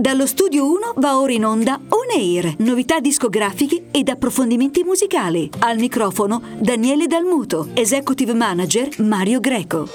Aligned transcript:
Dallo 0.00 0.26
studio 0.26 0.64
1 0.64 0.94
va 0.96 1.20
ora 1.20 1.30
in 1.30 1.44
onda 1.44 1.74
On 1.74 2.18
Air, 2.18 2.54
novità 2.60 3.00
discografiche 3.00 3.88
ed 3.90 4.08
approfondimenti 4.08 4.82
musicali. 4.82 5.50
Al 5.58 5.76
microfono 5.76 6.40
Daniele 6.58 7.06
Dalmuto, 7.06 7.68
executive 7.74 8.32
manager 8.32 8.98
Mario 9.00 9.40
Greco. 9.40 9.88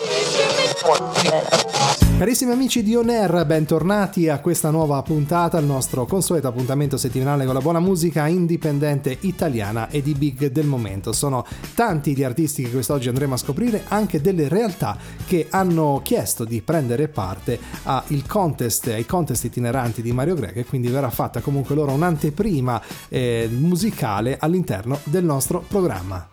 Carissimi 2.17 2.53
amici 2.53 2.81
di 2.81 2.95
On 2.95 3.09
Air, 3.09 3.45
bentornati 3.45 4.29
a 4.29 4.39
questa 4.39 4.69
nuova 4.69 5.01
puntata, 5.01 5.57
il 5.57 5.65
nostro 5.65 6.05
consueto 6.05 6.47
appuntamento 6.47 6.95
settimanale 6.95 7.43
con 7.43 7.53
la 7.53 7.59
buona 7.59 7.81
musica 7.81 8.25
indipendente 8.27 9.17
italiana 9.21 9.89
e 9.89 10.01
di 10.01 10.13
big 10.13 10.49
del 10.49 10.65
momento. 10.65 11.11
Sono 11.11 11.45
tanti 11.73 12.15
gli 12.15 12.23
artisti 12.23 12.63
che 12.63 12.71
quest'oggi 12.71 13.09
andremo 13.09 13.33
a 13.33 13.37
scoprire, 13.37 13.83
anche 13.89 14.21
delle 14.21 14.47
realtà 14.47 14.97
che 15.25 15.47
hanno 15.49 15.99
chiesto 16.03 16.45
di 16.45 16.61
prendere 16.61 17.09
parte 17.09 17.59
ai 17.83 18.23
contest, 18.25 18.87
ai 18.87 19.05
contest 19.05 19.43
itineranti 19.43 19.94
di 20.01 20.11
Mario 20.11 20.35
Greco 20.35 20.59
e 20.59 20.65
quindi 20.65 20.87
verrà 20.87 21.09
fatta 21.09 21.41
comunque 21.41 21.75
loro 21.75 21.91
un'anteprima 21.91 22.81
eh, 23.09 23.47
musicale 23.51 24.37
all'interno 24.39 24.99
del 25.03 25.23
nostro 25.23 25.63
programma. 25.67 26.27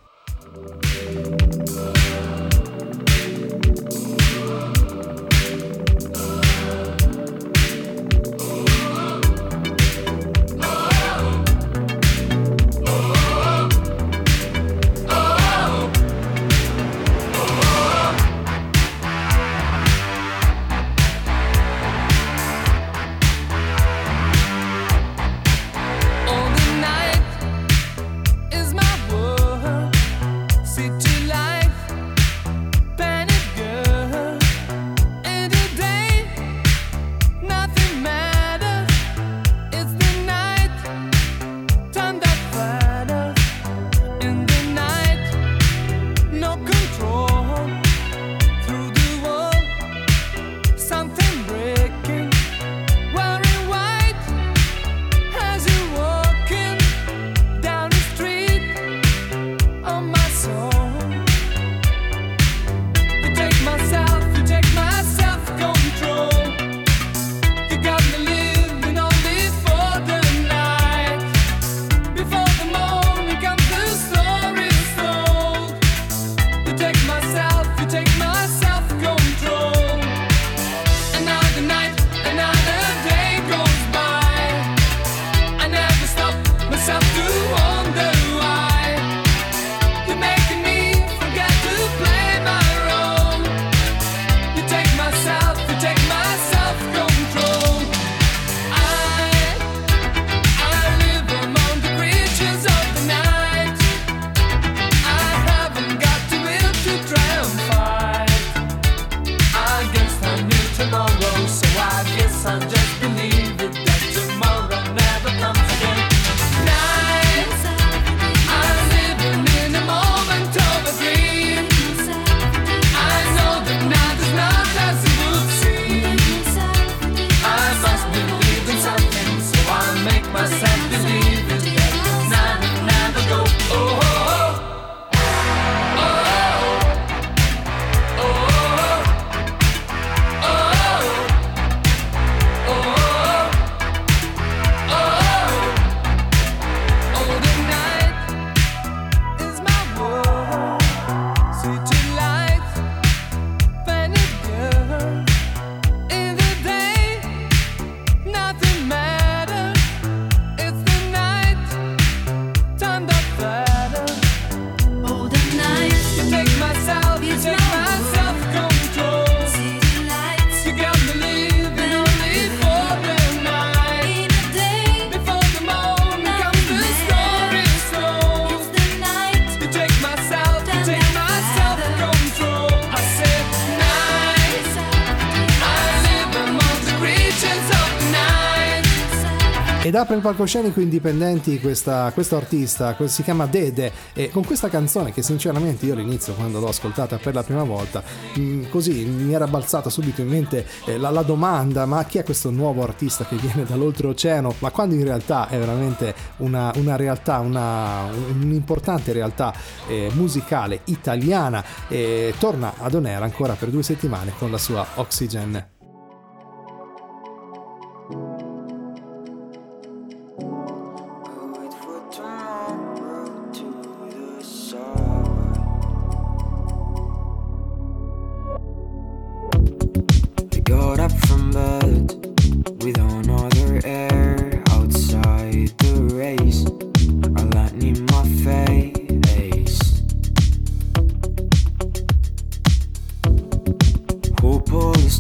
Apre 190.03 190.17
il 190.17 190.21
palcoscenico 190.21 190.81
indipendenti 190.81 191.61
questa, 191.61 192.11
questo 192.13 192.37
artista, 192.37 192.97
si 193.07 193.23
chiama 193.23 193.47
Dede 193.47 193.93
e 194.15 194.31
con 194.31 194.45
questa 194.45 194.69
canzone 194.69 195.13
che 195.13 195.23
sinceramente 195.23 195.87
io 195.87 195.93
all'inizio 195.93 196.35
quando 196.35 196.59
l'ho 196.59 196.69
ascoltata 196.69 197.19
per 197.19 197.35
la 197.35 197.45
prima 197.45 197.63
volta 197.63 198.03
mh, 198.35 198.41
mm, 198.41 198.65
così 198.69 199.05
mi 199.05 199.33
era 199.33 199.47
balzata 199.47 199.91
subito 199.91 200.21
in 200.21 200.27
mente 200.27 200.67
eh, 200.87 200.99
la, 200.99 201.11
la, 201.11 201.23
domanda 201.23 201.87
ma 201.87 202.05
chi 202.05 202.19
è 202.19 202.25
questo 202.25 202.51
nuovo 202.51 202.83
artista 202.83 203.25
che 203.25 203.37
viene 203.37 203.65
dall'oltreoceano 203.65 204.57
ma 204.59 204.71
quando 204.73 204.97
in 204.97 205.05
realtà 205.05 205.49
è 205.49 205.57
veramente 205.57 206.15
una, 206.39 206.73
una 206.77 206.97
realtà, 206.97 207.39
una, 207.39 208.09
un'importante 208.11 209.13
realtà 209.13 209.55
eh, 209.87 210.11
musicale 210.15 210.81
italiana 210.87 211.65
e 211.87 212.35
torna 212.39 212.75
ad 212.79 212.95
Onera 212.95 213.25
ancora 213.25 213.55
per 213.55 213.69
due 213.69 213.85
settimane 213.85 214.33
con 214.37 214.51
la 214.51 214.59
sua 214.59 214.85
Oxygen. 214.97 215.82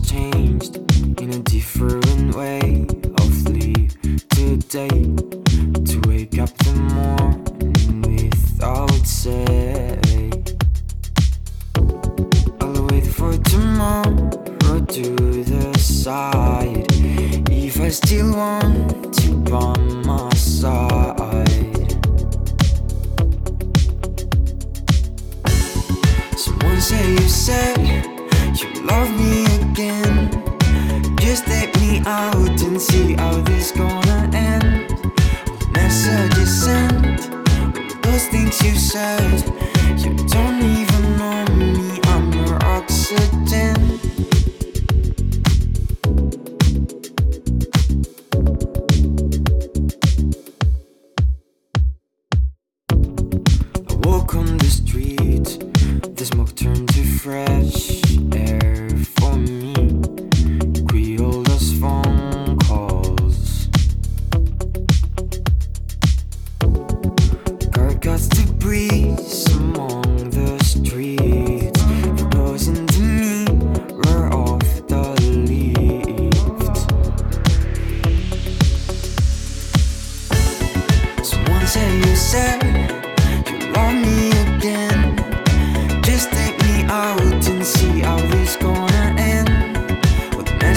changed 0.05 0.77
in 1.21 1.31
a 1.31 1.39
different 1.41 2.35
way. 2.35 3.02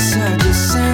So 0.06 0.20
just 0.38 0.74
say. 0.74 0.85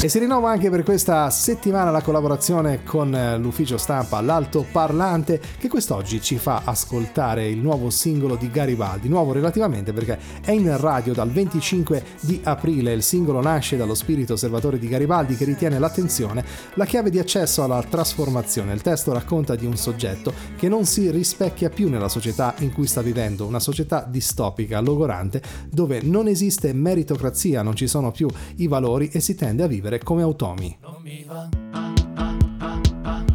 E 0.00 0.08
si 0.08 0.20
rinnova 0.20 0.48
anche 0.48 0.70
per 0.70 0.84
questa 0.84 1.28
settimana 1.28 1.90
la 1.90 2.02
collaborazione 2.02 2.84
con 2.84 3.12
eh, 3.12 3.36
l'ufficio 3.36 3.76
stampa 3.76 4.20
L'Alto 4.20 4.64
Parlante 4.70 5.40
che 5.58 5.66
quest'oggi 5.66 6.22
ci 6.22 6.38
fa 6.38 6.62
ascoltare 6.64 7.48
il 7.48 7.58
nuovo 7.58 7.90
singolo 7.90 8.36
di 8.36 8.48
Garibaldi, 8.48 9.08
nuovo 9.08 9.32
relativamente 9.32 9.92
perché 9.92 10.16
è 10.40 10.52
in 10.52 10.76
radio 10.78 11.12
dal 11.12 11.32
25 11.32 12.04
di 12.20 12.40
aprile. 12.44 12.92
Il 12.92 13.02
singolo 13.02 13.42
nasce 13.42 13.76
dallo 13.76 13.96
spirito 13.96 14.34
osservatore 14.34 14.78
di 14.78 14.86
Garibaldi 14.86 15.34
che 15.34 15.44
ritiene 15.44 15.80
l'attenzione 15.80 16.44
la 16.74 16.84
chiave 16.84 17.10
di 17.10 17.18
accesso 17.18 17.64
alla 17.64 17.82
trasformazione. 17.82 18.72
Il 18.74 18.82
testo 18.82 19.12
racconta 19.12 19.56
di 19.56 19.66
un 19.66 19.76
soggetto 19.76 20.32
che 20.56 20.68
non 20.68 20.84
si 20.84 21.10
rispecchia 21.10 21.70
più 21.70 21.88
nella 21.88 22.08
società 22.08 22.54
in 22.60 22.72
cui 22.72 22.86
sta 22.86 23.02
vivendo, 23.02 23.46
una 23.46 23.58
società 23.58 24.06
distopica, 24.08 24.78
logorante, 24.78 25.42
dove 25.68 26.02
non 26.02 26.28
esiste 26.28 26.72
meritocrazia, 26.72 27.62
non 27.62 27.74
ci 27.74 27.88
sono 27.88 28.12
più 28.12 28.28
i 28.58 28.68
valori 28.68 29.08
e 29.12 29.18
si 29.18 29.34
tende 29.34 29.64
a 29.64 29.66
vivere 29.66 29.87
come 29.96 30.20
automi. 30.20 30.76
Non 30.82 31.00
mi 31.00 31.24
va 31.26 31.48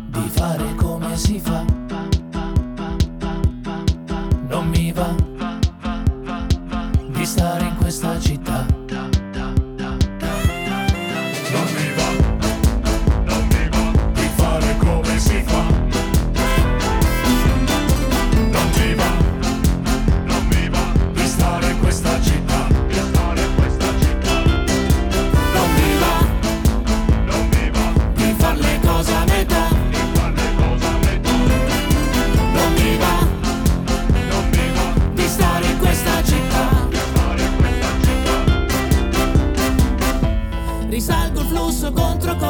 di 0.09 0.29
fare 0.29 0.75
come 0.75 1.17
si 1.17 1.39
fa. 1.39 1.65
Non 4.47 4.67
mi 4.67 4.91
va 4.91 5.15
di 7.07 7.25
stare 7.25 7.65
in 7.65 7.75
questa 7.77 8.19
città. 8.19 8.82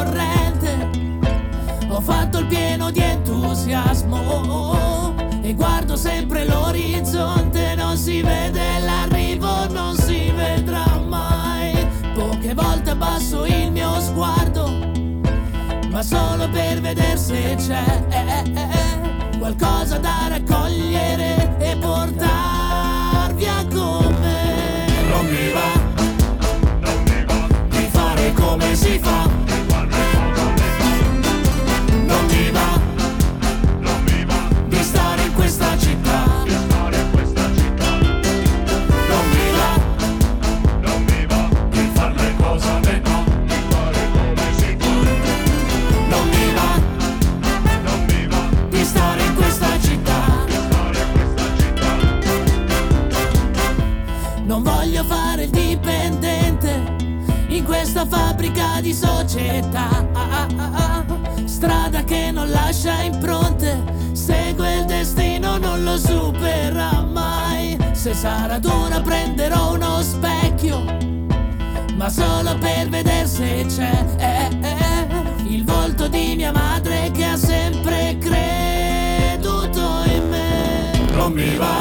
Controcorrente. 0.04 0.90
Ho 1.90 2.02
fatto 2.02 2.40
il 2.40 2.48
pieno 2.48 2.92
di 2.92 3.00
entusiasmo. 3.00 4.62
E 5.42 5.54
guardo 5.54 5.96
sempre 5.96 6.46
l'orizzonte. 6.46 7.76
Non 7.76 7.98
si 7.98 8.22
vede 8.22 8.80
l'arrivo, 8.80 9.68
non 9.70 9.96
si 9.96 10.32
vedrà 10.32 11.00
mai. 11.08 11.88
Poche 12.14 12.54
volte 12.54 12.92
abbasso 12.92 13.46
il 13.46 13.72
mio 13.72 14.00
sguardo 14.00 14.92
ma 15.90 16.02
solo 16.02 16.50
per 16.50 16.82
vedere 16.82 17.18
se 17.18 17.56
c'è 17.56 17.84
qualcosa 19.38 20.00
da 20.00 20.26
raccogliere 20.28 21.56
e 21.60 21.78
portar 21.78 23.32
via 23.36 23.64
con 23.72 24.16
me. 24.20 24.88
Non 25.08 25.26
mi 25.28 25.52
va, 25.52 25.84
come 28.34 28.76
si 28.76 29.00
fa. 29.00 29.43
Fabbrica 58.14 58.80
di 58.82 58.94
società. 58.94 59.90
Strada 61.46 62.04
che 62.04 62.32
non 62.32 62.50
lascia 62.50 63.02
impronte, 63.02 63.84
segue 64.12 64.78
il 64.80 64.86
destino, 64.86 65.58
non 65.58 65.84
lo 65.84 65.98
supera 65.98 67.02
mai. 67.02 67.78
Se 67.94 68.14
sarà 68.14 68.60
dura 68.60 69.02
prenderò 69.02 69.74
uno 69.74 70.02
specchio 70.02 71.04
ma 71.96 72.10
solo 72.10 72.58
per 72.58 72.90
vedere 72.90 73.26
se 73.26 73.66
c'è 73.68 74.06
eh, 74.18 74.50
eh, 74.62 75.08
il 75.48 75.64
volto 75.64 76.08
di 76.08 76.36
mia 76.36 76.52
madre 76.52 77.12
che 77.12 77.24
ha 77.24 77.38
sempre 77.38 78.18
creduto 78.20 80.04
in 80.08 80.28
me. 80.30 80.92
Non 81.14 81.32
mi 81.32 81.56
va, 81.56 81.78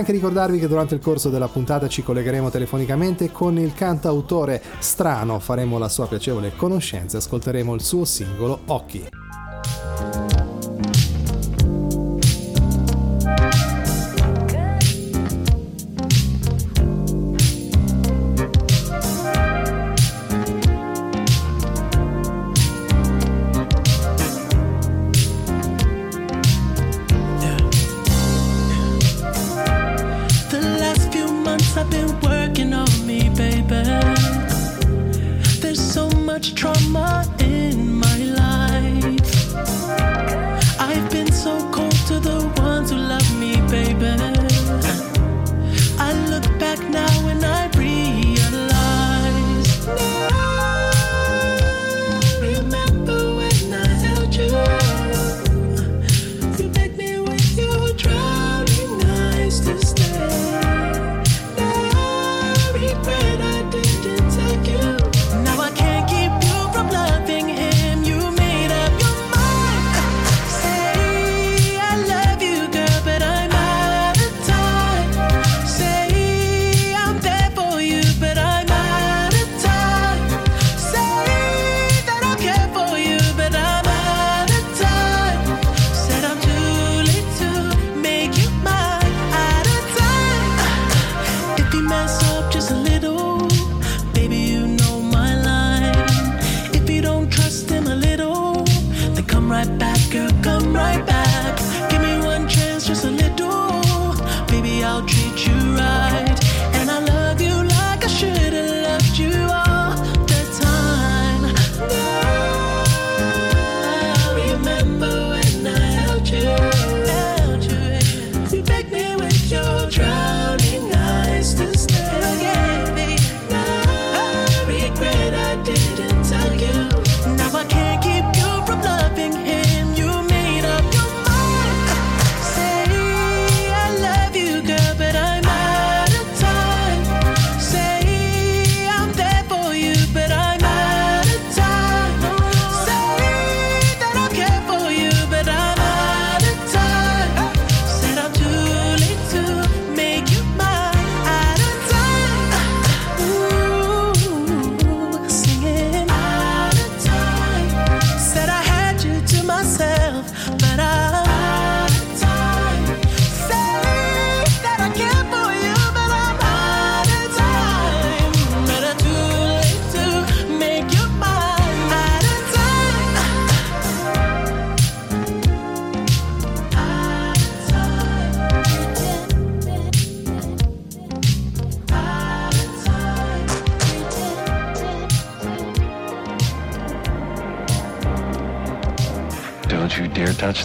anche 0.00 0.12
ricordarvi 0.12 0.58
che 0.58 0.66
durante 0.66 0.94
il 0.94 1.00
corso 1.00 1.28
della 1.28 1.48
puntata 1.48 1.86
ci 1.86 2.02
collegheremo 2.02 2.48
telefonicamente 2.48 3.30
con 3.30 3.58
il 3.58 3.74
cantautore 3.74 4.62
Strano, 4.78 5.38
faremo 5.38 5.78
la 5.78 5.88
sua 5.88 6.08
piacevole 6.08 6.56
conoscenza 6.56 7.16
e 7.16 7.20
ascolteremo 7.20 7.74
il 7.74 7.82
suo 7.82 8.04
singolo 8.06 8.60
Occhi. 8.66 9.19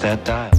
That 0.05 0.23
dial. 0.23 0.54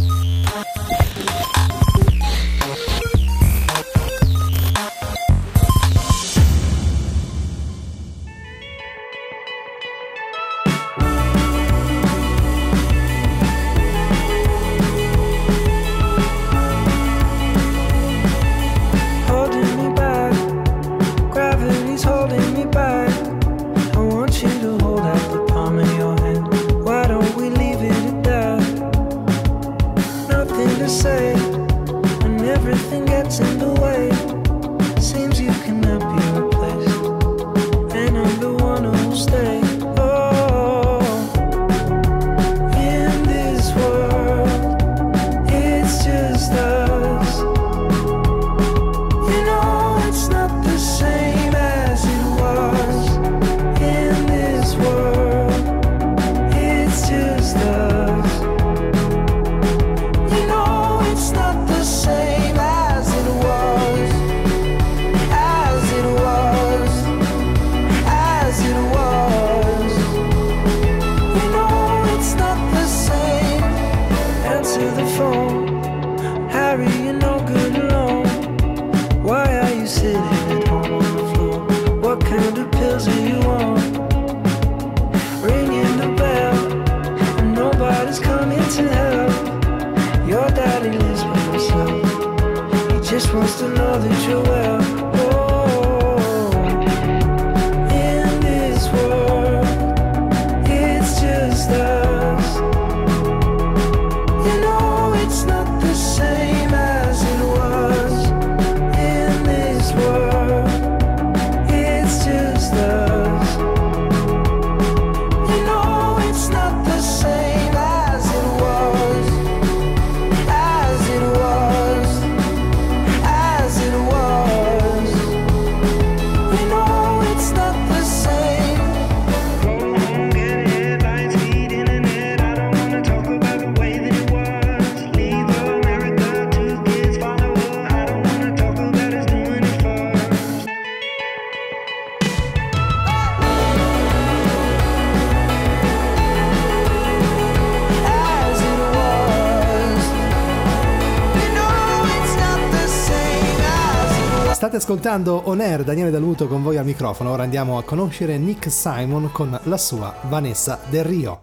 Ascoltando 155.07 155.43
On 155.45 155.61
Air, 155.61 155.85
Daniele 155.85 156.11
Daluto 156.11 156.49
con 156.49 156.65
voi 156.65 156.79
al 156.79 156.85
microfono. 156.85 157.31
Ora 157.31 157.45
andiamo 157.45 157.79
a 157.79 157.85
conoscere 157.85 158.39
Nick 158.39 158.73
Simon 158.73 159.31
con 159.31 159.57
la 159.63 159.77
sua 159.77 160.13
Vanessa 160.23 160.81
Del 160.91 161.05
Rio. 161.05 161.43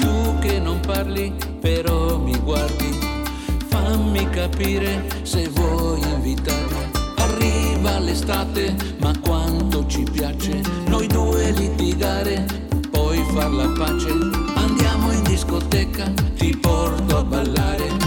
Tu 0.00 0.38
che 0.38 0.60
non 0.60 0.78
parli, 0.86 1.34
però 1.60 2.18
mi 2.18 2.38
guardi, 2.38 2.96
fammi 3.66 4.30
capire 4.30 5.04
se 5.22 5.48
vuoi 5.48 6.00
invitarmi. 6.02 6.90
Arriva 7.16 7.98
l'estate, 7.98 8.76
ma 9.00 9.12
quanto 9.18 9.84
ci 9.88 10.04
piace 10.04 10.60
noi 10.86 11.08
due 11.08 11.50
litigare, 11.50 12.46
poi 12.92 13.18
far 13.32 13.50
la 13.50 13.72
pace 13.76 14.41
ti 16.42 16.56
porto 16.56 17.18
a 17.18 17.22
ballare 17.22 18.01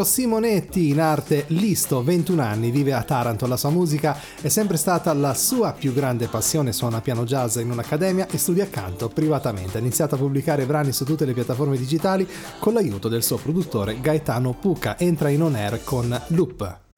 Alessandro 0.00 0.04
Simonetti, 0.04 0.88
in 0.88 1.00
arte 1.00 1.44
Listo, 1.48 2.02
21 2.02 2.42
anni, 2.42 2.70
vive 2.70 2.92
a 2.92 3.02
Taranto. 3.02 3.46
La 3.46 3.56
sua 3.56 3.70
musica 3.70 4.16
è 4.40 4.48
sempre 4.48 4.76
stata 4.76 5.12
la 5.12 5.34
sua 5.34 5.72
più 5.72 5.92
grande 5.92 6.26
passione. 6.26 6.72
Suona 6.72 7.00
piano 7.00 7.24
jazz 7.24 7.56
in 7.56 7.70
un'accademia 7.70 8.26
e 8.30 8.38
studia 8.38 8.68
canto 8.68 9.08
privatamente. 9.08 9.78
Ha 9.78 9.80
iniziato 9.80 10.14
a 10.14 10.18
pubblicare 10.18 10.66
brani 10.66 10.92
su 10.92 11.04
tutte 11.04 11.24
le 11.24 11.34
piattaforme 11.34 11.76
digitali 11.76 12.26
con 12.58 12.74
l'aiuto 12.74 13.08
del 13.08 13.22
suo 13.22 13.36
produttore 13.36 14.00
Gaetano 14.00 14.54
Pucca. 14.54 14.98
Entra 14.98 15.28
in 15.28 15.42
on 15.42 15.54
air 15.54 15.80
con 15.84 16.20
Loop. 16.28 16.89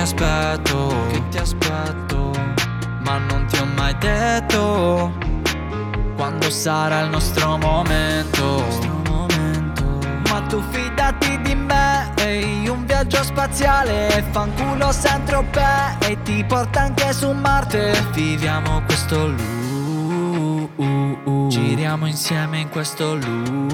Aspetto 0.00 0.94
Che 1.10 1.22
ti 1.28 1.38
aspetto 1.38 2.30
Ma 3.04 3.18
non 3.18 3.46
ti 3.46 3.56
ho 3.58 3.66
mai 3.76 3.96
detto 3.98 5.12
Quando 6.16 6.50
sarà 6.50 7.00
il 7.00 7.10
nostro 7.10 7.56
momento. 7.56 8.62
Ma 10.28 10.40
tu 10.48 10.60
fidati 10.70 11.40
di 11.42 11.54
me 11.54 12.12
Ehi, 12.16 12.68
un 12.68 12.84
viaggio 12.84 13.22
spaziale 13.22 14.24
Fanculo 14.30 14.92
Centro 14.92 15.44
E 16.00 16.20
ti 16.22 16.44
porta 16.44 16.80
anche 16.82 17.12
su 17.12 17.30
Marte. 17.32 17.92
Viviamo 18.12 18.82
questo 18.82 19.26
loop 19.26 20.78
Giriamo 21.48 22.06
insieme 22.06 22.60
in 22.60 22.68
questo 22.68 23.16
loop 23.16 23.69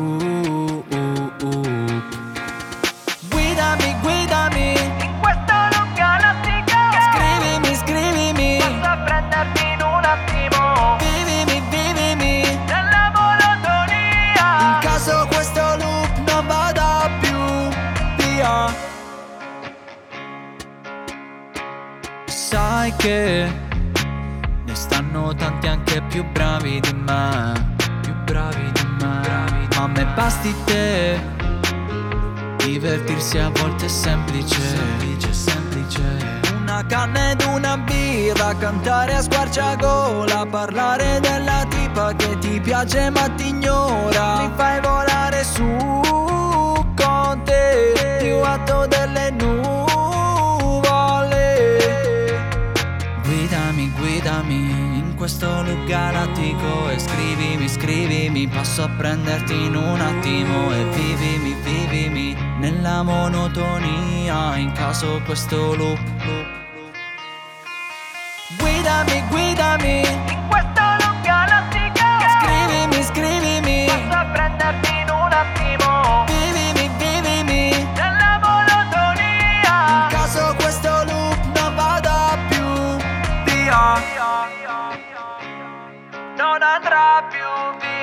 basti 30.27 30.53
te. 30.65 31.21
Divertirsi 32.65 33.39
a 33.39 33.49
volte 33.61 33.85
è 33.85 33.89
semplice. 33.89 34.61
Semplice, 34.61 35.33
semplice. 35.33 36.03
Una 36.61 36.85
canna 36.85 37.31
ed 37.31 37.43
una 37.43 37.77
birra 37.79 38.53
Cantare 38.57 39.15
a 39.15 39.23
squarciagola 39.23 40.47
Parlare 40.51 41.21
della 41.21 41.65
tipa 41.69 42.12
che 42.15 42.37
ti 42.41 42.61
piace 42.61 43.09
ma 43.11 43.29
ti 43.37 43.49
ignora. 43.49 44.39
Mi 44.39 44.51
fai 44.57 44.81
volare 44.81 45.45
su 45.45 45.65
con 46.97 47.43
te 47.45 48.19
Più 48.19 48.37
alto 48.39 48.87
delle 48.89 49.31
nuvole 49.31 49.65
questo 55.27 55.62
loop 55.62 55.87
galattico 55.87 56.89
E 56.89 56.99
scrivimi, 57.01 57.69
scrivimi, 57.69 58.47
passo 58.47 58.85
a 58.85 58.89
prenderti 58.89 59.55
in 59.55 59.75
un 59.75 60.01
attimo 60.01 60.73
E 60.73 60.85
vivimi, 60.91 61.53
vivimi 61.62 62.37
nella 62.61 63.03
monotonia 63.03 64.57
In 64.57 64.71
caso 64.71 65.21
questo 65.25 65.75
loop. 65.75 65.99
Guidami, 68.57 69.25
guidami 69.29 70.03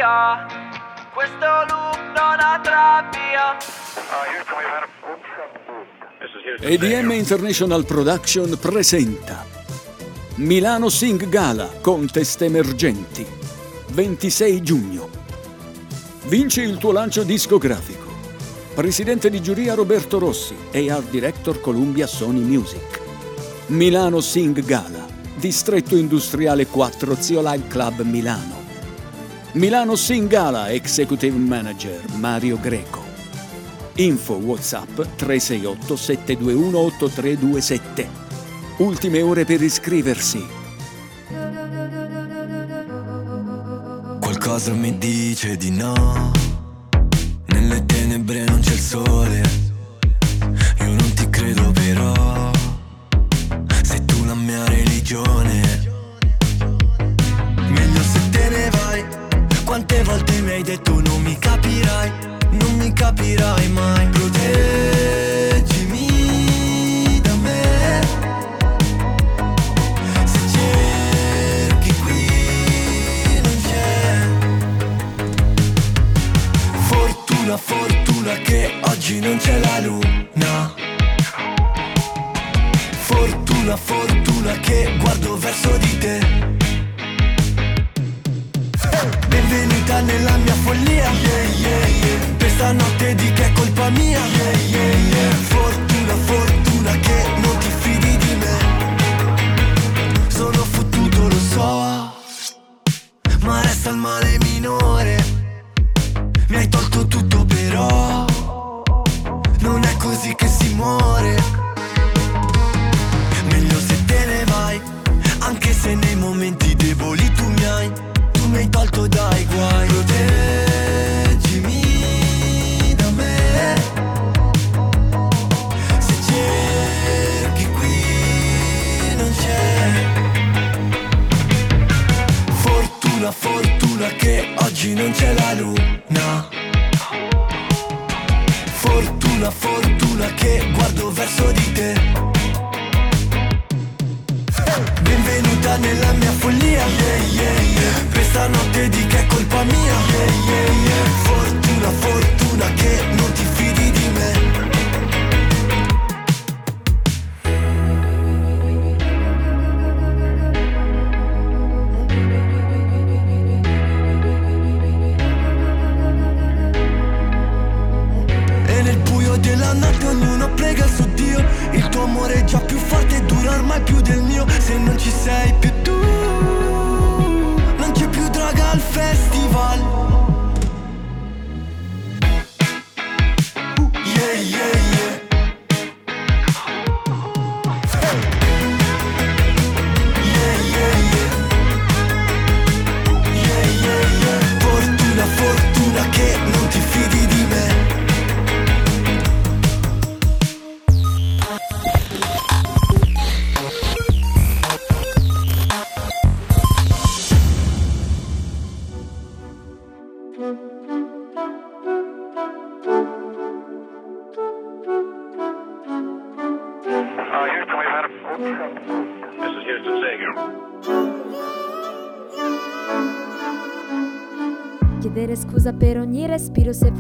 via 0.04 0.46
Questo 1.13 1.46
loop 1.70 1.98
non 2.13 2.39
andrà 2.39 3.10
via. 3.12 3.58
EDM. 6.60 7.12
International 7.12 7.86
Production 7.86 8.58
presenta 8.60 9.46
Milano 10.36 10.89
Sing 10.89 11.30
Gala 11.30 11.70
Contest 11.82 12.42
Emergenti 12.42 13.26
26 13.92 14.62
giugno. 14.62 15.10
Vinci 16.26 16.62
il 16.62 16.78
tuo 16.78 16.92
lancio 16.92 17.24
discografico. 17.24 18.02
Presidente 18.74 19.30
di 19.30 19.42
giuria 19.42 19.74
Roberto 19.76 20.20
Rossi 20.20 20.56
e 20.72 20.89
Art 20.89 21.10
Director 21.10 21.62
Columbia 21.62 22.08
Sony 22.08 22.42
Music. 22.42 23.02
Milano 23.68 24.20
Sing 24.20 24.60
Gala 24.66 25.06
Distretto 25.36 25.96
Industriale 25.96 26.68
4 26.68 27.16
Zio 27.16 27.42
Live 27.42 27.68
Club 27.68 28.02
Milano 28.02 28.62
Milano 29.54 29.96
Singala, 29.96 30.72
Executive 30.72 31.38
Manager 31.38 32.02
Mario 32.16 32.58
Greco. 32.60 33.04
Info 33.98 34.34
WhatsApp 34.34 34.96
368 35.16 35.96
721 35.96 36.78
8327. 36.80 38.10
Ultime 38.78 39.22
ore 39.22 39.46
per 39.46 39.62
iscriversi. 39.62 40.44
Qualcosa 44.20 44.74
mi 44.74 44.98
dice 44.98 45.56
di 45.56 45.70
no. 45.70 46.32
Nelle 47.46 47.86
tenebre 47.86 48.46
non 48.46 48.60
c'è 48.60 48.74
il 48.74 48.80
sole. 48.80 49.42
Io 50.80 50.94
non 50.94 51.13
ti 51.13 51.30
credo 51.30 51.72
però. 51.72 52.52
Sei 53.84 54.04
tu 54.04 54.26
la 54.26 54.34
mia 54.34 54.66
religione. 54.66 55.73
Quante 59.74 60.04
volte 60.04 60.40
mi 60.42 60.52
hai 60.52 60.62
detto 60.62 61.02
non 61.02 61.24
mi 61.24 61.36
capirai, 61.36 62.12
non 62.52 62.76
mi 62.78 62.94
capirai 62.94 63.70
mai. 63.70 64.08
Proteggi 64.10 64.53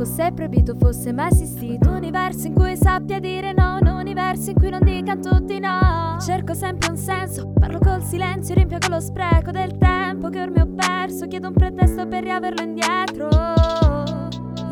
Ecco, 0.03 0.11
fosse 0.11 0.31
proibito, 0.33 0.75
fosse 0.77 1.13
mai 1.13 1.29
esistito 1.31 1.87
Un 1.87 1.95
universo 1.95 2.47
in 2.47 2.53
cui 2.53 2.75
sappia 2.75 3.19
dire 3.19 3.53
no, 3.53 3.77
un 3.79 3.87
universo 3.87 4.49
in 4.49 4.57
cui 4.57 4.69
non 4.69 4.83
dica 4.83 5.15
tutti 5.15 5.59
no. 5.59 6.17
Cerco 6.19 6.53
sempre 6.53 6.89
un 6.89 6.97
senso, 6.97 7.53
parlo 7.57 7.79
col 7.79 8.03
silenzio, 8.03 8.53
riempio 8.53 8.79
con 8.79 8.91
lo 8.91 8.99
spreco 8.99 9.51
del 9.51 9.77
tempo 9.77 10.27
Che 10.29 10.41
ormai 10.41 10.61
ho 10.61 10.67
perso, 10.75 11.25
chiedo 11.27 11.47
un 11.47 11.53
pretesto 11.53 12.05
per 12.05 12.23
riaverlo 12.23 12.61
indietro. 12.61 13.29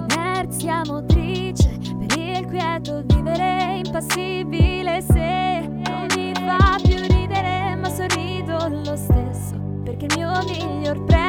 Inerzia 0.09 0.81
motrice, 0.85 1.77
per 1.79 2.17
il 2.17 2.45
quieto 2.47 3.01
vivere 3.05 3.81
impassibile 3.85 5.01
Se 5.01 5.69
non 5.87 6.07
mi 6.13 6.33
fa 6.33 6.77
più 6.83 6.97
ridere, 7.07 7.75
ma 7.77 7.89
sorrido 7.89 8.67
lo 8.67 8.95
stesso 8.97 9.55
Perché 9.83 10.07
il 10.07 10.13
mio 10.17 10.31
miglior 10.45 11.05
prezzo 11.05 11.20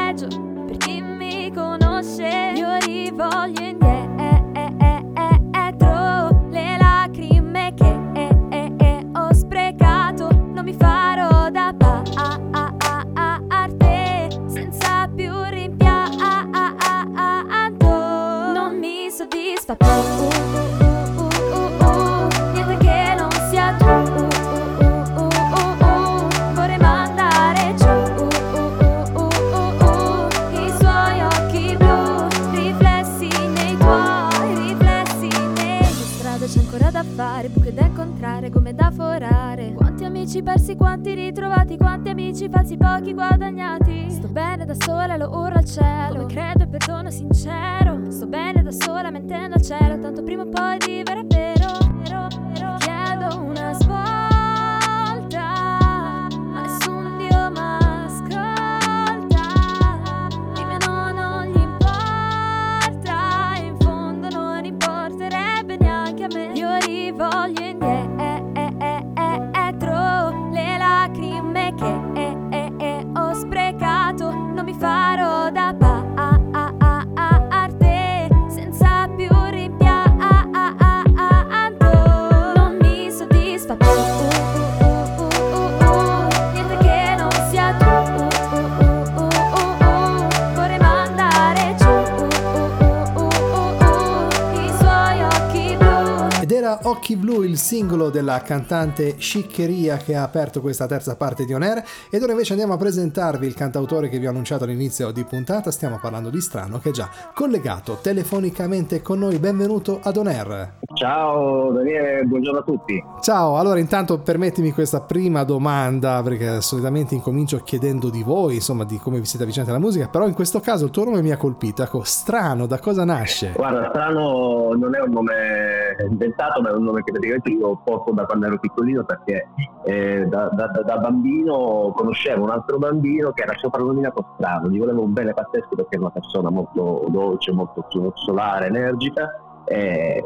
Occhi 96.85 97.15
Blu, 97.15 97.43
il 97.43 97.59
singolo 97.59 98.11
della 98.11 98.41
cantante 98.43 99.15
Sciccheria 99.17 99.99
che 99.99 100.17
ha 100.17 100.25
aperto 100.25 100.61
questa 100.61 100.87
terza 100.87 101.15
parte 101.15 101.45
di 101.45 101.55
On 101.55 101.63
Air. 101.63 101.85
Ed 102.11 102.21
ora 102.23 102.33
invece 102.33 102.53
andiamo 102.53 102.75
a 102.75 102.77
presentarvi 102.77 103.47
il 103.47 103.55
cantautore 103.55 104.09
che 104.09 104.19
vi 104.19 104.27
ho 104.27 104.31
annunciato 104.31 104.65
all'inizio 104.65 105.13
di 105.13 105.23
puntata. 105.23 105.71
Stiamo 105.71 106.01
parlando 106.01 106.29
di 106.29 106.41
Strano 106.41 106.81
che 106.81 106.89
è 106.89 106.93
già 106.93 107.09
collegato 107.35 107.99
telefonicamente 108.03 109.01
con 109.01 109.21
noi. 109.21 109.39
Benvenuto 109.39 110.01
ad 110.03 110.17
On 110.17 110.27
Air. 110.27 110.79
Ciao 110.95 111.71
Daniele, 111.71 112.25
buongiorno 112.25 112.59
a 112.59 112.63
tutti. 112.63 113.03
Ciao, 113.21 113.59
allora 113.59 113.79
intanto 113.79 114.19
permettimi 114.19 114.73
questa 114.73 115.03
prima 115.03 115.45
domanda 115.45 116.21
perché 116.23 116.61
solitamente 116.63 117.15
incomincio 117.15 117.59
chiedendo 117.59 118.11
di 118.11 118.25
voi, 118.25 118.57
insomma 118.57 118.85
di 118.85 118.99
come 118.99 119.21
vi 119.21 119.25
siete 119.25 119.45
avvicinati 119.45 119.71
alla 119.71 119.79
musica, 119.79 120.09
però 120.09 120.27
in 120.27 120.35
questo 120.35 120.59
caso 120.59 120.87
il 120.87 120.91
tuo 120.91 121.05
nome 121.05 121.23
mi 121.23 121.31
ha 121.31 121.37
colpito, 121.37 121.85
ecco, 121.85 122.03
strano, 122.03 122.67
da 122.67 122.81
cosa 122.81 123.05
nasce? 123.05 123.53
Guarda, 123.55 123.89
strano 123.89 124.73
non 124.75 124.95
è 124.97 125.01
un 125.01 125.11
nome 125.11 125.97
inventato, 126.11 126.61
ma 126.61 126.72
è 126.75 126.77
un 126.77 126.85
nome 126.85 127.03
che 127.03 127.13
praticamente 127.13 127.51
io 127.51 127.81
porto 127.83 128.13
da 128.13 128.25
quando 128.25 128.47
ero 128.47 128.59
piccolino 128.59 129.05
perché 129.05 129.49
eh, 129.85 130.27
da, 130.27 130.49
da, 130.49 130.67
da, 130.67 130.99
bambino 130.99 131.93
conoscevo 131.95 132.45
un 132.45 132.51
altro 132.51 132.79
bambino 132.79 133.33
che 133.33 133.43
era 133.43 133.55
soprannominato 133.57 134.35
Strano, 134.35 134.69
gli 134.69 134.79
volevo 134.79 135.03
un 135.03 135.13
bene 135.13 135.35
pazzesco 135.35 135.75
perché 135.75 135.97
era 135.97 136.03
una 136.03 136.11
persona 136.11 136.51
molto 136.51 137.07
dolce, 137.09 137.53
molto 137.53 137.87
solare, 138.15 138.67
energica. 138.67 139.41
E, 139.65 140.25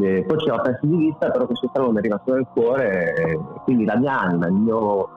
eh, 0.00 0.24
poi 0.24 0.38
ci 0.38 0.44
siamo 0.44 0.62
persi 0.62 0.86
di 0.86 0.96
vista, 0.96 1.30
però 1.30 1.46
questo 1.46 1.68
strano 1.68 1.90
mi 1.90 1.98
è 1.98 2.02
rimasto 2.02 2.32
nel 2.32 2.46
cuore, 2.52 3.14
eh, 3.14 3.40
quindi 3.64 3.84
la 3.84 3.96
mia 3.96 4.20
anima, 4.20 4.46
il 4.46 4.52
mio 4.52 5.08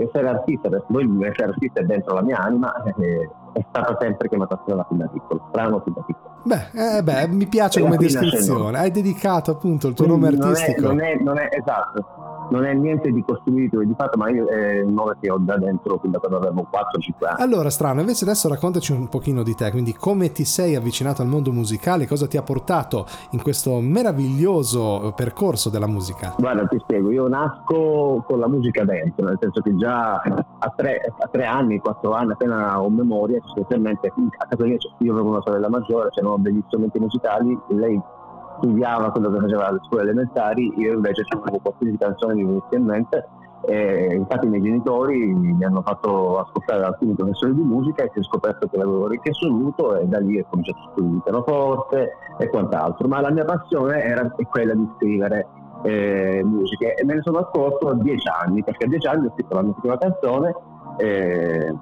essere 0.00 0.28
artista, 0.28 0.68
poi 0.68 1.06
essere 1.24 1.50
artista 1.50 1.80
è 1.80 1.84
dentro 1.84 2.14
la 2.14 2.22
mia 2.22 2.38
anima, 2.38 2.72
eh, 2.82 3.30
è 3.52 3.64
stata 3.68 3.96
sempre 4.00 4.28
chiamata 4.28 4.58
strana 4.62 4.84
fin 4.88 4.98
da 4.98 5.06
piccolo, 5.06 5.46
strano 5.48 5.80
fin 5.80 5.92
da 5.94 6.02
piccolo. 6.02 6.27
Beh, 6.48 6.96
eh, 6.96 7.02
beh 7.02 7.28
mi 7.28 7.46
piace 7.46 7.78
come 7.78 7.98
descrizione, 7.98 8.78
hai 8.78 8.90
dedicato 8.90 9.50
appunto 9.50 9.86
il 9.86 9.92
tuo 9.92 10.06
nome 10.06 10.28
artistico. 10.28 10.80
Non 10.86 11.00
è, 11.00 11.14
non 11.20 11.36
è, 11.36 11.48
esatto, 11.50 12.48
non 12.50 12.64
è 12.64 12.72
niente 12.72 13.10
di 13.10 13.22
costruito 13.22 13.80
di 13.80 13.94
fatto, 13.94 14.16
ma 14.16 14.30
io 14.30 14.46
è 14.46 14.80
un 14.80 14.94
nome 14.94 15.16
che 15.20 15.30
ho 15.30 15.36
da 15.36 15.58
dentro 15.58 15.98
fin 15.98 16.10
da 16.10 16.18
quando 16.18 16.38
avevo 16.38 16.66
4-5 16.70 17.28
anni. 17.28 17.42
Allora, 17.42 17.68
strano, 17.68 18.00
invece 18.00 18.24
adesso 18.24 18.48
raccontaci 18.48 18.92
un 18.92 19.08
pochino 19.08 19.42
di 19.42 19.54
te, 19.54 19.70
quindi 19.70 19.94
come 19.94 20.32
ti 20.32 20.46
sei 20.46 20.74
avvicinato 20.74 21.20
al 21.20 21.28
mondo 21.28 21.52
musicale, 21.52 22.06
cosa 22.06 22.26
ti 22.26 22.38
ha 22.38 22.42
portato 22.42 23.06
in 23.32 23.42
questo 23.42 23.78
meraviglioso 23.80 25.12
percorso 25.14 25.68
della 25.68 25.86
musica? 25.86 26.34
Guarda, 26.38 26.66
ti 26.66 26.78
spiego, 26.80 27.10
io 27.10 27.28
nasco 27.28 28.24
con 28.26 28.38
la 28.38 28.48
musica 28.48 28.84
dentro, 28.84 29.26
nel 29.26 29.36
senso 29.38 29.60
che 29.60 29.76
già 29.76 30.16
a 30.16 30.72
tre, 30.74 31.12
a 31.18 31.28
tre 31.30 31.44
anni, 31.44 31.78
quattro 31.78 32.12
anni, 32.12 32.32
appena 32.32 32.80
ho 32.80 32.88
memoria, 32.88 33.38
sostanzialmente 33.44 34.08
a 34.38 34.46
casa 34.46 34.64
mia 34.64 34.76
io 34.98 35.12
avevo 35.12 35.28
una 35.28 35.42
sorella 35.44 35.68
maggiore, 35.68 36.08
c'erano 36.10 36.37
degli 36.42 36.62
strumenti 36.66 36.98
musicali, 36.98 37.58
lei 37.68 38.00
studiava 38.58 39.10
quello 39.10 39.30
che 39.30 39.40
faceva 39.40 39.68
alle 39.68 39.80
scuole 39.86 40.02
elementari, 40.02 40.72
io 40.76 40.94
invece 40.94 41.22
suonavo 41.24 41.58
qualsiasi 41.58 41.96
canzone 41.96 42.34
mi 42.34 42.44
venisse 42.44 42.76
in. 42.76 43.08
E 43.66 44.14
infatti 44.14 44.46
i 44.46 44.48
miei 44.48 44.62
genitori 44.62 45.34
mi 45.34 45.64
hanno 45.64 45.82
fatto 45.82 46.38
ascoltare 46.38 46.84
alcuni 46.84 47.14
professori 47.14 47.54
di 47.54 47.62
musica 47.62 48.04
e 48.04 48.10
si 48.14 48.20
è 48.20 48.22
scoperto 48.22 48.68
che 48.68 48.76
l'avevo 48.76 49.08
riconosciuto 49.08 49.96
e 49.96 50.06
da 50.06 50.20
lì 50.20 50.38
ho 50.38 50.46
cominciato 50.48 50.78
a 50.78 50.90
studiare 50.92 51.16
il 51.16 51.22
pianoforte 51.22 52.10
e 52.38 52.48
quant'altro. 52.50 53.08
Ma 53.08 53.20
la 53.20 53.30
mia 53.30 53.44
passione 53.44 54.02
era 54.02 54.32
quella 54.48 54.74
di 54.74 54.88
scrivere 54.96 55.46
eh, 55.82 56.42
musiche 56.44 56.94
e 56.94 57.04
me 57.04 57.14
ne 57.14 57.22
sono 57.22 57.38
accorto 57.38 57.88
a 57.88 57.94
dieci 57.94 58.28
anni, 58.28 58.62
perché 58.62 58.84
a 58.84 58.88
dieci 58.88 59.06
anni 59.08 59.26
ho 59.26 59.32
scritto 59.32 59.54
la 59.54 59.62
mia 59.62 59.74
prima 59.80 59.98
canzone. 59.98 60.54
Eh, 60.98 61.74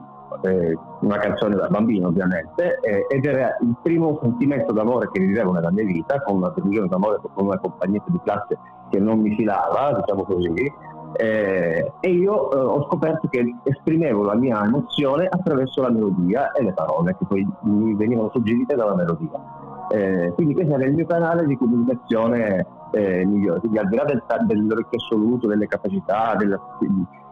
eh, 0.43 0.77
una 1.01 1.19
canzone 1.19 1.55
da 1.55 1.69
bambino 1.69 2.09
ovviamente, 2.09 2.79
eh, 2.81 3.07
ed 3.09 3.25
era 3.25 3.57
il 3.61 3.75
primo 3.83 4.19
sentimento 4.23 4.73
d'amore 4.73 5.11
che 5.11 5.21
vivevo 5.21 5.53
nella 5.53 5.71
mia 5.71 5.85
vita, 5.85 6.21
con 6.23 6.37
una 6.37 6.53
delusione 6.55 6.89
d'amore 6.89 7.19
con 7.35 7.47
una 7.47 7.59
compagnetta 7.59 8.11
di 8.11 8.21
classe 8.23 8.59
che 8.91 8.99
non 8.99 9.21
mi 9.21 9.35
filava, 9.35 9.95
diciamo 9.95 10.23
così, 10.25 10.73
eh, 11.19 11.93
e 12.01 12.11
io 12.11 12.53
eh, 12.53 12.59
ho 12.59 12.85
scoperto 12.87 13.29
che 13.29 13.55
esprimevo 13.63 14.23
la 14.25 14.35
mia 14.35 14.63
emozione 14.65 15.27
attraverso 15.27 15.81
la 15.81 15.91
melodia 15.91 16.53
e 16.53 16.63
le 16.63 16.73
parole 16.73 17.17
che 17.17 17.25
poi 17.27 17.47
mi 17.63 17.95
venivano 17.95 18.31
suggerite 18.31 18.75
dalla 18.75 18.95
melodia. 18.95 19.65
Eh, 19.89 20.33
quindi 20.35 20.55
questo 20.55 20.75
era 20.75 20.85
il 20.85 20.95
mio 20.95 21.07
canale 21.07 21.47
di 21.47 21.57
comunicazione 21.57 22.67
eh, 22.91 23.25
migliore, 23.25 23.61
quindi 23.61 23.79
al 23.79 23.89
di 23.89 23.97
là 23.97 24.05
del, 24.05 24.23
dell'orecchio 24.47 24.99
assoluto, 24.99 25.47
delle 25.47 25.67
capacità, 25.67 26.35
della, 26.37 26.61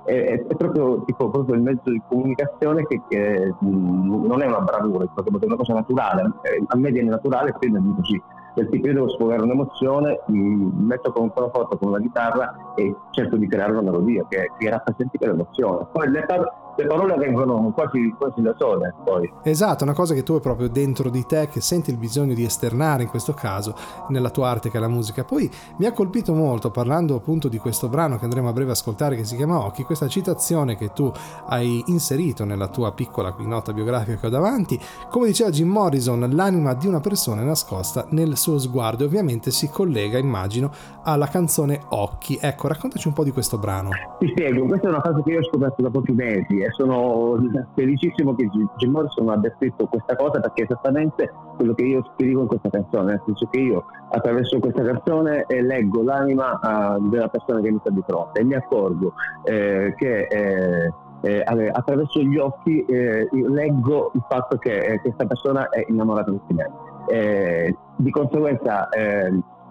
è, 0.04 0.44
è 0.46 0.56
proprio, 0.56 1.02
tipo, 1.04 1.30
proprio, 1.30 1.54
il 1.54 1.62
mezzo 1.62 1.90
di 1.90 2.00
comunicazione 2.08 2.86
che, 2.86 3.00
che 3.08 3.54
non 3.60 4.42
è 4.42 4.46
una 4.46 4.60
bravura, 4.60 5.04
è 5.04 5.44
una 5.44 5.56
cosa 5.56 5.74
naturale. 5.74 6.32
Eh, 6.42 6.62
a 6.66 6.76
me 6.76 6.90
viene 6.90 7.10
naturale, 7.10 7.52
quindi 7.52 7.80
dico 7.80 7.94
così 7.96 8.22
del 8.54 8.68
tipo 8.68 8.86
io 8.86 8.92
devo 8.94 9.08
sfogare 9.08 9.42
un'emozione, 9.42 10.20
mi 10.26 10.70
metto 10.76 11.12
con 11.12 11.24
un 11.24 11.32
pianoforte, 11.32 11.76
con 11.76 11.88
una 11.88 12.00
chitarra 12.00 12.72
e 12.76 12.94
cerco 13.10 13.36
di 13.36 13.48
creare 13.48 13.72
una 13.72 13.82
melodia 13.82 14.24
che, 14.28 14.50
che 14.56 14.70
rappresenti 14.70 15.18
quell'emozione. 15.18 15.86
Poi 15.90 16.08
le, 16.08 16.24
par- 16.24 16.52
le 16.76 16.86
parole 16.86 17.14
vengono 17.16 17.72
quasi, 17.74 18.14
quasi, 18.16 18.40
da 18.40 18.54
sole 18.58 18.94
poi. 19.04 19.30
Esatto, 19.42 19.84
una 19.84 19.92
cosa 19.92 20.14
che 20.14 20.22
tu 20.22 20.34
hai 20.34 20.40
proprio 20.40 20.68
dentro 20.68 21.10
di 21.10 21.24
te, 21.26 21.48
che 21.48 21.60
senti 21.60 21.90
il 21.90 21.96
bisogno 21.96 22.34
di 22.34 22.44
esternare 22.44 23.04
in 23.04 23.08
questo 23.08 23.32
caso 23.32 23.74
nella 24.08 24.30
tua 24.30 24.48
arte 24.48 24.70
che 24.70 24.78
è 24.78 24.80
la 24.80 24.88
musica. 24.88 25.24
Poi 25.24 25.50
mi 25.78 25.86
ha 25.86 25.92
colpito 25.92 26.34
molto, 26.34 26.70
parlando 26.70 27.14
appunto 27.14 27.48
di 27.48 27.58
questo 27.58 27.88
brano 27.88 28.18
che 28.18 28.24
andremo 28.24 28.48
a 28.48 28.52
breve 28.52 28.70
a 28.70 28.72
ascoltare 28.72 29.16
che 29.16 29.24
si 29.24 29.36
chiama 29.36 29.64
Occhi, 29.64 29.84
questa 29.84 30.08
citazione 30.08 30.76
che 30.76 30.92
tu 30.92 31.10
hai 31.46 31.82
inserito 31.86 32.44
nella 32.44 32.68
tua 32.68 32.92
piccola 32.92 33.34
nota 33.38 33.72
biografica 33.72 34.18
che 34.18 34.26
ho 34.26 34.30
davanti, 34.30 34.78
come 35.10 35.26
diceva 35.26 35.50
Jim 35.50 35.68
Morrison, 35.68 36.28
l'anima 36.32 36.74
di 36.74 36.86
una 36.86 37.00
persona 37.00 37.42
è 37.42 37.44
nascosta 37.44 38.06
nel 38.10 38.36
suo 38.36 38.58
sguardo 38.58 39.04
e 39.04 39.06
ovviamente 39.06 39.50
si 39.50 39.68
collega, 39.68 40.18
immagino, 40.18 40.70
alla 41.04 41.26
canzone 41.26 41.80
Occhi. 41.90 42.38
Ecco, 42.40 42.68
raccontaci 42.68 43.06
un 43.08 43.14
po' 43.14 43.24
di 43.24 43.30
questo 43.30 43.58
brano. 43.58 43.90
Ti 44.18 44.28
spiego, 44.28 44.66
questa 44.66 44.88
è 44.88 44.90
una 44.90 45.00
cosa 45.00 45.22
che 45.22 45.30
io 45.30 45.40
ho 45.40 45.44
scoperto 45.44 45.82
da 45.82 45.90
pochi 45.90 46.12
mesi 46.12 46.63
e 46.64 46.70
sono 46.72 47.36
felicissimo 47.74 48.34
che 48.34 48.48
Jim 48.76 48.90
Morrison 48.90 49.28
abbia 49.28 49.52
scritto 49.56 49.86
questa 49.86 50.16
cosa 50.16 50.40
perché 50.40 50.62
è 50.62 50.64
esattamente 50.64 51.32
quello 51.56 51.74
che 51.74 51.84
io 51.84 52.02
scrivo 52.14 52.42
in 52.42 52.46
questa 52.46 52.70
canzone, 52.70 53.12
nel 53.12 53.22
senso 53.26 53.46
che 53.50 53.60
io 53.60 53.84
attraverso 54.10 54.58
questa 54.58 54.82
canzone 54.82 55.44
eh, 55.46 55.62
leggo 55.62 56.02
l'anima 56.02 56.58
uh, 56.62 57.08
della 57.08 57.28
persona 57.28 57.60
che 57.60 57.70
mi 57.70 57.78
sta 57.80 57.90
di 57.90 58.02
fronte 58.06 58.40
e 58.40 58.44
mi 58.44 58.54
accorgo 58.54 59.14
eh, 59.44 59.94
che 59.96 60.26
eh, 60.26 60.92
eh, 61.20 61.42
attraverso 61.72 62.20
gli 62.20 62.36
occhi 62.36 62.84
eh, 62.84 63.28
leggo 63.30 64.10
il 64.14 64.24
fatto 64.28 64.58
che 64.58 64.76
eh, 64.78 65.00
questa 65.00 65.24
persona 65.26 65.68
è 65.68 65.84
innamorata 65.88 66.30
di 66.30 66.40
me. 66.48 66.70
Di 67.96 68.10
conseguenza 68.10 68.88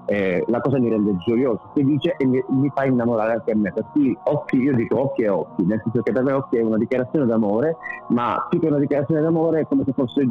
eh, 0.06 0.44
la 0.48 0.60
cosa 0.60 0.80
mi 0.80 0.90
rende 0.90 1.18
gioioso, 1.18 1.72
felice 1.74 2.16
e 2.18 2.26
mi, 2.26 2.44
mi, 2.50 2.72
fa 2.74 2.86
innamorare 2.86 3.34
anche 3.34 3.52
a 3.52 3.56
me. 3.56 3.72
Per 3.72 3.86
cui 3.92 4.18
occhi, 4.24 4.58
io 4.58 4.76
dico 4.76 5.00
occhi 5.00 5.24
e 5.24 5.30
occhi, 5.30 5.64
nel 5.64 5.82
senso 5.84 6.02
che 6.02 6.12
per 6.12 6.24
me 6.24 6.34
occhi 6.34 6.58
è 6.58 6.62
una 6.62 6.78
dichiarazione 6.78 7.26
d'amore, 7.26 7.78
ma 8.10 8.46
più 8.50 8.60
che 8.60 8.68
una 8.68 8.80
dichiarazione 8.80 9.22
d'amore 9.22 9.62
è 9.62 9.68
come 9.68 9.84
se 9.86 9.94
fosse 9.94 10.28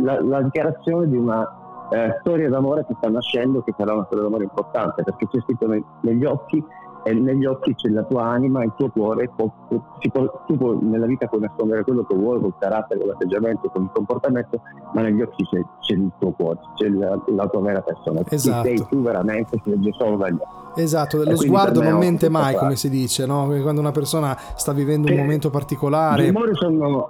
la, 0.00 0.20
la 0.22 0.42
dichiarazione 0.42 1.08
di 1.08 1.16
una 1.16 1.88
eh, 1.90 2.16
storia 2.20 2.48
d'amore 2.48 2.84
che 2.86 2.94
sta 2.96 3.08
nascendo, 3.08 3.62
che 3.62 3.74
sarà 3.76 3.94
una 3.94 4.04
storia 4.04 4.24
d'amore 4.24 4.44
importante, 4.44 5.02
perché 5.02 5.26
c'è 5.26 5.40
scritto 5.40 5.66
negli 6.00 6.24
occhi 6.24 6.64
e 7.08 7.14
negli 7.14 7.46
occhi 7.46 7.74
c'è 7.74 7.88
la 7.88 8.02
tua 8.02 8.24
anima, 8.24 8.62
il 8.62 8.72
tuo 8.76 8.90
cuore, 8.90 9.30
può, 9.34 9.50
può, 9.66 10.44
tu 10.46 10.56
puoi, 10.58 10.78
nella 10.82 11.06
vita 11.06 11.26
puoi 11.26 11.40
nascondere 11.40 11.82
quello 11.82 12.04
che 12.04 12.14
vuoi, 12.14 12.38
col 12.38 12.54
carattere, 12.58 13.00
con 13.00 13.08
l'atteggiamento, 13.08 13.70
con 13.70 13.84
il 13.84 13.90
comportamento, 13.94 14.60
ma 14.92 15.00
negli 15.00 15.22
occhi 15.22 15.42
c'è, 15.44 15.60
c'è 15.80 15.94
il 15.94 16.10
tuo 16.18 16.32
cuore, 16.32 16.58
c'è 16.74 16.88
la, 16.88 17.18
la 17.28 17.48
tua 17.48 17.60
vera 17.62 17.80
persona, 17.80 18.20
esatto. 18.28 18.66
sei 18.66 18.86
tu 18.88 19.00
veramente, 19.00 19.58
si 19.62 19.70
legge 19.70 19.92
solo 19.92 20.16
dagli 20.16 20.34
occhi. 20.34 20.66
Esatto, 20.82 21.22
lo 21.22 21.36
sguardo 21.36 21.82
non 21.82 21.98
mente 21.98 22.28
mai, 22.28 22.54
come 22.54 22.76
si 22.76 22.88
dice, 22.88 23.26
no? 23.26 23.46
quando 23.62 23.80
una 23.80 23.92
persona 23.92 24.36
sta 24.54 24.72
vivendo 24.72 25.08
un 25.08 25.18
eh, 25.18 25.20
momento 25.20 25.50
particolare. 25.50 26.24
Jim 26.24 26.34
Morrison, 26.34 26.74
uh, 26.80 27.08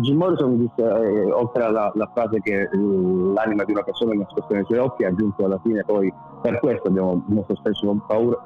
Jim 0.00 0.16
Morrison 0.16 0.58
disse, 0.58 0.82
eh, 0.82 1.32
oltre 1.32 1.64
alla 1.64 1.92
frase 2.12 2.40
che 2.40 2.68
uh, 2.72 3.32
l'anima 3.32 3.64
di 3.64 3.72
una 3.72 3.82
persona 3.82 4.12
è 4.12 4.16
nascosta 4.16 4.54
nei 4.54 4.64
suoi 4.64 4.78
occhi, 4.78 5.04
ha 5.04 5.08
aggiunto 5.08 5.44
alla 5.44 5.60
fine 5.62 5.84
poi, 5.84 6.12
per 6.42 6.58
questo 6.60 6.88
abbiamo 6.88 7.22
molto 7.26 7.54
spesso 7.56 8.02
paura, 8.06 8.42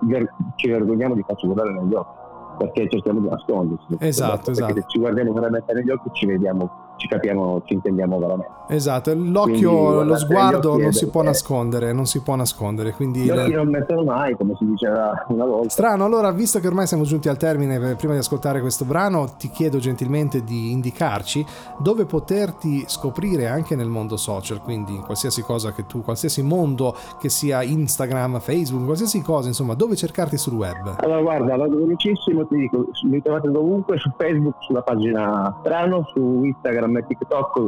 ci 0.56 0.68
vergogniamo 0.68 1.14
di 1.14 1.24
farci 1.26 1.46
guardare 1.46 1.72
negli 1.72 1.94
occhi 1.94 2.22
perché 2.56 2.88
cerchiamo 2.88 3.20
di 3.20 3.28
nascondersi. 3.28 3.96
Esatto, 3.98 4.50
esatto. 4.50 4.74
se 4.74 4.84
ci 4.86 4.98
guardiamo 4.98 5.32
veramente 5.32 5.72
negli 5.72 5.90
occhi 5.90 6.08
ci 6.12 6.26
vediamo 6.26 6.93
ci 6.96 7.08
capiamo, 7.08 7.62
ci 7.64 7.74
intendiamo 7.74 8.18
veramente. 8.18 8.52
Esatto, 8.68 9.12
l'occhio, 9.14 9.70
quindi, 9.70 10.08
lo 10.08 10.16
sguardo 10.16 10.78
non 10.78 10.92
si 10.92 11.08
può 11.08 11.22
nascondere, 11.22 11.92
non 11.92 12.06
si 12.06 12.22
può 12.22 12.34
nascondere. 12.34 12.92
Quindi 12.92 13.20
gli 13.20 13.30
occhi 13.30 13.50
le... 13.50 13.56
non 13.56 13.68
mettono 13.68 14.04
mai, 14.04 14.34
come 14.36 14.54
si 14.58 14.64
diceva 14.64 15.24
una 15.28 15.44
volta. 15.44 15.68
Strano, 15.68 16.04
allora, 16.04 16.30
visto 16.30 16.60
che 16.60 16.66
ormai 16.66 16.86
siamo 16.86 17.04
giunti 17.04 17.28
al 17.28 17.36
termine, 17.36 17.94
prima 17.96 18.14
di 18.14 18.20
ascoltare 18.20 18.60
questo 18.60 18.84
brano, 18.84 19.34
ti 19.36 19.50
chiedo 19.50 19.78
gentilmente 19.78 20.44
di 20.44 20.70
indicarci 20.70 21.44
dove 21.78 22.04
poterti 22.06 22.84
scoprire 22.86 23.48
anche 23.48 23.76
nel 23.76 23.88
mondo 23.88 24.16
social, 24.16 24.62
quindi 24.62 24.94
in 24.94 25.02
qualsiasi 25.02 25.42
cosa 25.42 25.72
che 25.72 25.86
tu, 25.86 26.02
qualsiasi 26.02 26.42
mondo 26.42 26.96
che 27.20 27.28
sia 27.28 27.62
Instagram, 27.62 28.40
Facebook, 28.40 28.84
qualsiasi 28.84 29.20
cosa, 29.20 29.48
insomma, 29.48 29.74
dove 29.74 29.94
cercarti 29.96 30.38
sul 30.38 30.54
web. 30.54 30.96
Allora, 30.98 31.20
guarda, 31.20 31.56
vado 31.56 31.76
velocissimo, 31.76 32.46
ti 32.46 32.56
dico, 32.56 32.86
mi 33.04 33.20
trovate 33.20 33.50
dovunque, 33.50 33.98
su 33.98 34.10
Facebook, 34.16 34.56
sulla 34.60 34.82
pagina 34.82 35.54
Strano, 35.60 36.08
su 36.12 36.44
Instagram 36.44 36.83
Instagram 36.84 36.96
e 36.96 37.06
TikTok 37.06 37.60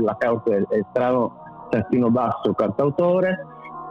l'account 0.00 0.48
è, 0.48 0.66
è 0.68 0.84
strano 0.90 1.66
trattino 1.70 2.10
basso 2.10 2.52
cantautore. 2.54 3.46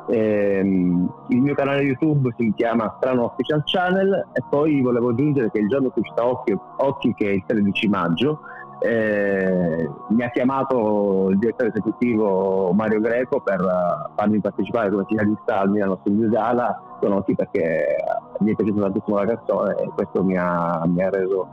Ehm, 0.10 1.10
il 1.30 1.42
mio 1.42 1.56
canale 1.56 1.82
YouTube 1.82 2.34
si 2.38 2.52
chiama 2.56 2.94
Strano 2.98 3.26
Official 3.26 3.64
Channel 3.66 4.28
e 4.34 4.44
poi 4.50 4.82
volevo 4.82 5.10
aggiungere 5.10 5.50
che 5.50 5.60
il 5.60 5.70
giorno 5.70 5.92
che 5.92 6.02
sta 6.12 6.26
Occhi, 6.26 6.58
Occhi 6.78 7.14
che 7.14 7.30
è 7.30 7.34
il 7.34 7.44
13 7.46 7.88
maggio, 7.88 8.40
eh, 8.80 9.90
mi 10.10 10.24
ha 10.24 10.30
chiamato 10.30 11.30
il 11.30 11.38
direttore 11.38 11.70
esecutivo 11.70 12.74
Mario 12.74 13.00
Greco 13.00 13.40
per 13.40 13.62
uh, 13.62 14.12
farmi 14.14 14.42
partecipare 14.42 14.90
come 14.90 15.06
finalista 15.08 15.60
al 15.62 15.70
Milano 15.70 15.98
Studio 16.02 16.30
Gala. 16.30 16.82
Con 17.00 17.14
Occhi 17.14 17.36
perché 17.36 17.96
mi 18.40 18.52
è 18.52 18.56
piaciuta 18.56 18.82
tantissimo 18.82 19.18
la 19.18 19.26
canzone 19.26 19.76
e 19.76 19.90
questo 19.94 20.24
mi 20.24 20.38
ha, 20.38 20.84
mi 20.86 21.02
ha 21.02 21.10
reso 21.10 21.48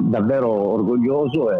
davvero 0.00 0.50
orgoglioso 0.50 1.50
e, 1.50 1.56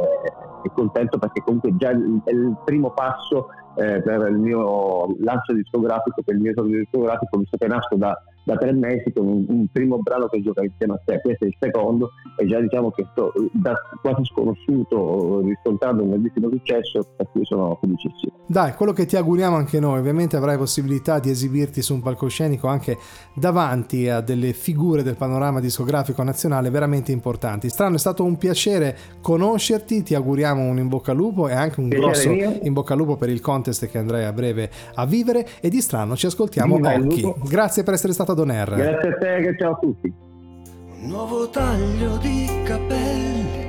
e, 0.64 0.70
contento 0.74 1.18
perché 1.18 1.42
comunque 1.42 1.76
già 1.76 1.90
è 1.90 2.30
il 2.30 2.56
primo 2.64 2.90
passo 2.90 3.48
eh, 3.76 4.00
per 4.02 4.28
il 4.28 4.38
mio 4.38 5.16
lancio 5.20 5.52
discografico, 5.52 6.22
per 6.22 6.34
il 6.34 6.40
mio 6.40 6.50
esordio 6.50 6.78
discografico, 6.78 7.38
visto 7.38 7.56
che 7.56 7.66
nasco 7.66 7.96
da 7.96 8.20
da 8.44 8.56
tre 8.56 8.72
mesi 8.72 9.12
con 9.12 9.26
un, 9.26 9.44
un, 9.48 9.66
primo 9.70 9.98
brano 9.98 10.26
che 10.26 10.42
gioca 10.42 10.62
insieme 10.62 10.94
a 10.94 11.00
te, 11.04 11.20
questo 11.20 11.44
è 11.44 11.48
il 11.48 11.56
secondo 11.58 12.10
e 12.36 12.46
già 12.46 12.60
diciamo 12.60 12.90
che 12.90 13.06
sto 13.12 13.32
da 13.52 13.74
quasi 14.00 14.24
sconosciuto 14.24 15.40
riscontrando 15.40 16.02
un 16.02 16.10
grandissimo 16.10 16.48
successo 16.50 17.06
per 17.16 17.28
cui 17.30 17.44
sono 17.44 17.78
felicissimo. 17.80 18.32
Dai, 18.46 18.72
quello 18.74 18.92
che 18.92 19.06
ti 19.06 19.16
auguriamo 19.16 19.54
anche 19.54 19.78
noi, 19.78 19.98
ovviamente 19.98 20.36
avrai 20.36 20.56
possibilità 20.56 21.20
di 21.20 21.30
esibirti 21.30 21.82
su 21.82 21.94
un 21.94 22.02
palcoscenico 22.02 22.66
anche 22.66 22.98
davanti 23.34 24.08
a 24.08 24.20
delle 24.20 24.52
figure 24.52 25.02
del 25.04 25.16
panorama 25.16 25.60
discografico 25.60 26.22
nazionale 26.22 26.70
veramente 26.70 27.12
importanti. 27.12 27.68
Strano, 27.68 27.94
è 27.94 27.98
stato 27.98 28.24
un 28.24 28.36
piacere 28.36 28.96
conoscerti, 29.20 30.02
ti 30.02 30.14
auguriamo 30.14 30.62
un 30.62 30.78
in 30.78 30.88
bocca 30.88 31.12
al 31.12 31.16
lupo 31.16 31.48
e 31.48 31.52
anche 31.52 31.78
un 31.78 31.88
piacere 31.88 32.10
grosso 32.10 32.30
mio. 32.30 32.58
in 32.62 32.72
bocca 32.72 32.94
al 32.94 32.98
lupo 32.98 33.16
per 33.16 33.28
il 33.28 33.40
contest 33.40 33.86
che 33.86 33.98
andrai 33.98 34.24
a 34.24 34.32
breve 34.32 34.70
a 34.94 35.06
vivere 35.06 35.46
e 35.60 35.68
di 35.68 35.80
Strano 35.80 36.16
ci 36.16 36.26
ascoltiamo 36.26 36.76
Viva 36.76 36.94
Occhi. 36.94 37.34
Grazie 37.48 37.82
per 37.82 37.94
essere 37.94 38.12
stato 38.12 38.29
puntata 38.30 38.34
Don 38.34 38.50
R. 38.50 38.74
Grazie 38.74 39.08
a 39.08 39.16
te 39.18 39.40
che 39.42 39.56
ciao 39.58 39.72
a 39.72 39.78
tutti. 39.78 40.10
Un 40.12 41.08
nuovo 41.08 41.50
taglio 41.50 42.16
di 42.18 42.48
capelli 42.64 43.68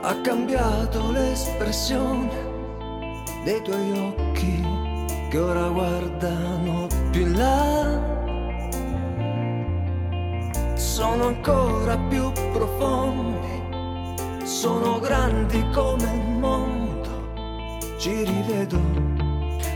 ha 0.00 0.20
cambiato 0.20 1.10
l'espressione 1.10 2.52
dei 3.44 3.62
tuoi 3.62 3.98
occhi 3.98 4.62
che 5.30 5.38
ora 5.38 5.68
guardano 5.68 6.88
più 7.10 7.22
in 7.22 7.36
là. 7.36 8.12
Sono 10.74 11.26
ancora 11.26 11.98
più 12.08 12.30
profondi, 12.52 13.62
sono 14.44 15.00
grandi 15.00 15.64
come 15.72 16.12
il 16.12 16.28
mondo, 16.38 17.08
ci 17.98 18.22
rivedo 18.24 18.78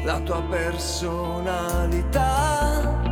la 0.05 0.21
tua 0.21 0.41
personalità 0.49 3.08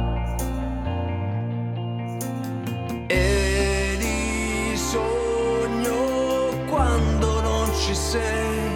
sei. 8.10 8.70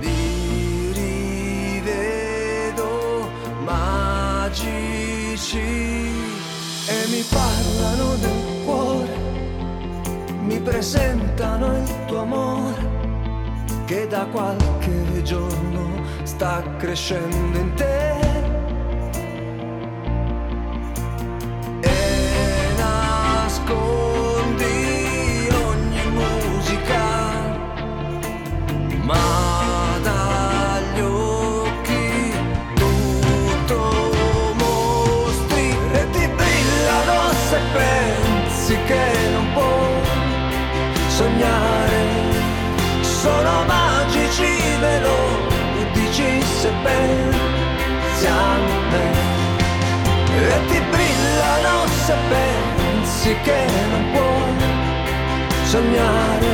Li 0.00 0.92
rivedo 1.00 2.90
magici 3.64 5.58
e 6.86 7.06
mi 7.08 7.24
parlano 7.38 8.16
del 8.16 8.40
cuore, 8.64 9.14
mi 10.42 10.60
presentano 10.60 11.76
il 11.78 12.04
tuo 12.06 12.20
amore 12.20 12.90
che 13.86 14.06
da 14.06 14.26
qualche 14.26 15.22
giorno 15.22 16.02
sta 16.24 16.62
crescendo 16.78 17.58
in 17.58 17.74
te. 17.74 18.31
Pensi 53.22 53.36
che 53.42 53.66
non 53.90 54.10
puoi 54.12 55.64
sognare, 55.64 56.46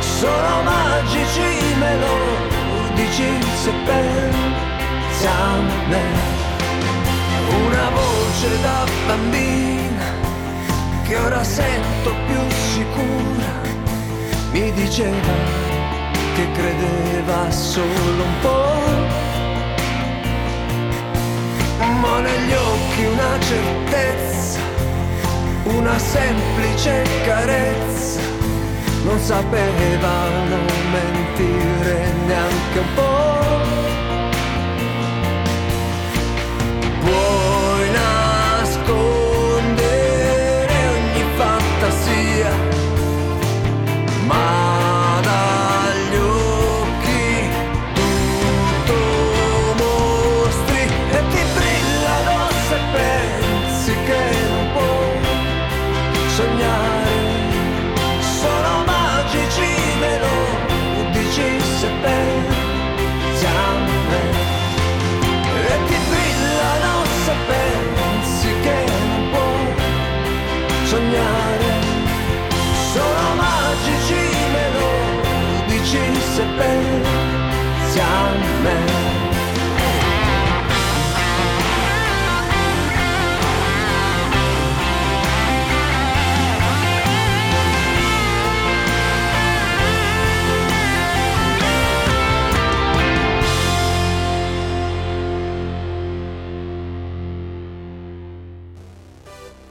sono 0.00 0.62
magici 0.62 1.74
melodici 1.78 3.28
se 3.62 3.72
pensi 3.84 5.26
a 5.26 5.60
me. 5.88 6.36
Una 7.66 7.90
voce 7.90 8.60
da 8.62 8.84
bambina 9.06 10.04
che 11.06 11.16
ora 11.16 11.42
sento 11.42 12.14
più 12.26 12.40
sicura 12.72 13.52
mi 14.52 14.72
diceva 14.72 15.67
che 16.38 16.52
credeva 16.52 17.50
solo 17.50 18.22
un 18.22 18.34
po' 18.42 18.76
ma 22.00 22.20
negli 22.20 22.52
occhi 22.52 23.04
una 23.04 23.40
certezza 23.40 24.18
una 25.64 25.98
semplice 25.98 27.04
carezza, 27.24 28.20
non 29.04 29.18
sapevano 29.18 30.56
mentire 30.90 32.12
neanche 32.26 32.78
un 32.78 32.94
po'. 32.94 33.87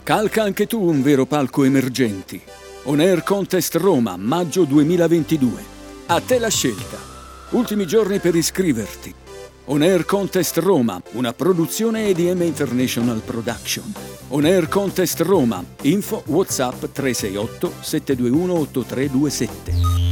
Calca 0.07 0.41
anche 0.41 0.67
tu 0.67 0.81
un 0.81 1.01
vero 1.01 1.25
palco 1.25 1.65
emergenti. 1.65 2.41
On 2.83 3.01
Air 3.01 3.23
Contest 3.23 3.75
Roma, 3.75 4.15
maggio 4.15 4.63
2022. 4.63 5.61
A 6.05 6.21
te 6.21 6.39
la 6.39 6.47
scelta. 6.47 6.97
Ultimi 7.49 7.85
giorni 7.85 8.19
per 8.19 8.33
iscriverti. 8.33 9.13
On 9.65 9.81
Air 9.81 10.05
Contest 10.05 10.59
Roma, 10.59 11.01
una 11.15 11.33
produzione 11.33 12.07
EDM 12.07 12.43
International 12.43 13.19
Production. 13.19 13.91
On 14.29 14.45
Air 14.45 14.69
Contest 14.69 15.19
Roma, 15.19 15.61
info 15.81 16.23
WhatsApp 16.27 16.85
368 16.85 17.73
721 17.81 18.53
8327. 18.59 20.06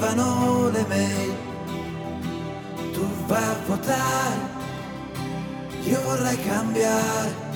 Arrivano 0.00 0.70
le 0.70 0.84
mail, 0.88 1.34
tu 2.92 3.06
vai 3.26 3.42
a 3.42 3.56
votare, 3.66 4.38
io 5.84 6.00
vorrei 6.02 6.42
cambiare. 6.42 7.48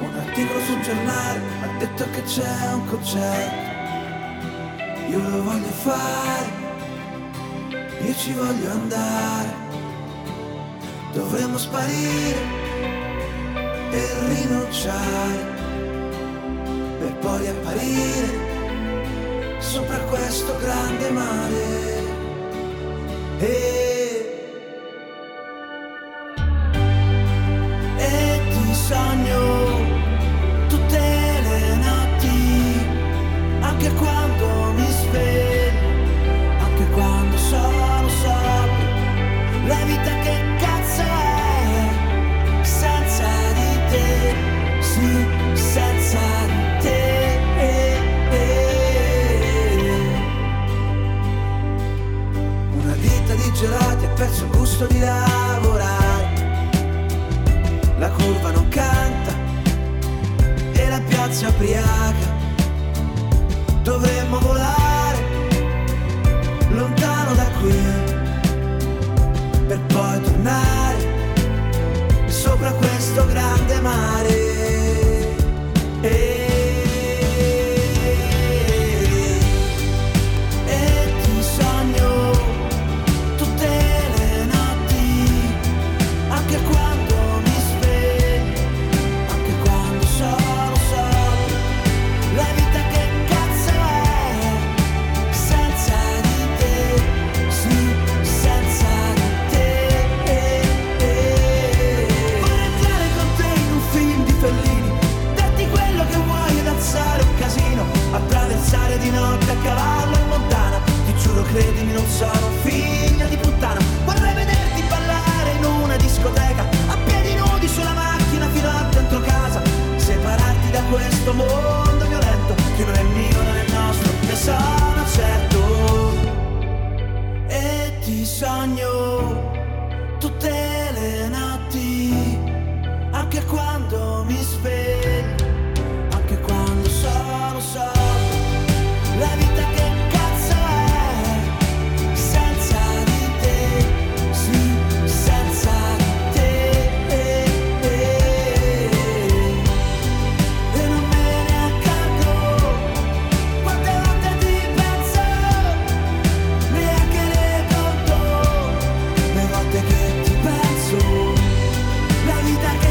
Un 0.00 0.14
articolo 0.14 0.60
sul 0.60 0.80
giornale 0.80 1.40
ha 1.62 1.78
detto 1.78 2.04
che 2.12 2.22
c'è 2.22 2.72
un 2.72 2.86
concerto, 2.86 3.66
io 5.10 5.18
lo 5.18 5.42
voglio 5.42 5.72
fare, 5.82 6.50
io 8.06 8.14
ci 8.14 8.32
voglio 8.32 8.70
andare. 8.70 9.66
Dovremmo 11.12 11.58
sparire 11.58 12.56
e 13.90 14.08
rinunciare 14.28 15.56
per 17.00 17.16
poi 17.16 17.48
apparire 17.48 18.47
sopra 19.58 19.98
questo 20.04 20.56
grande 20.58 21.10
mare. 21.10 22.06
E, 23.38 24.50
e 27.96 28.40
ti 28.50 28.74
sogno 28.74 30.66
tutte 30.68 30.98
le 30.98 31.76
notti, 31.76 32.86
anche 33.60 33.92
quando 33.94 34.17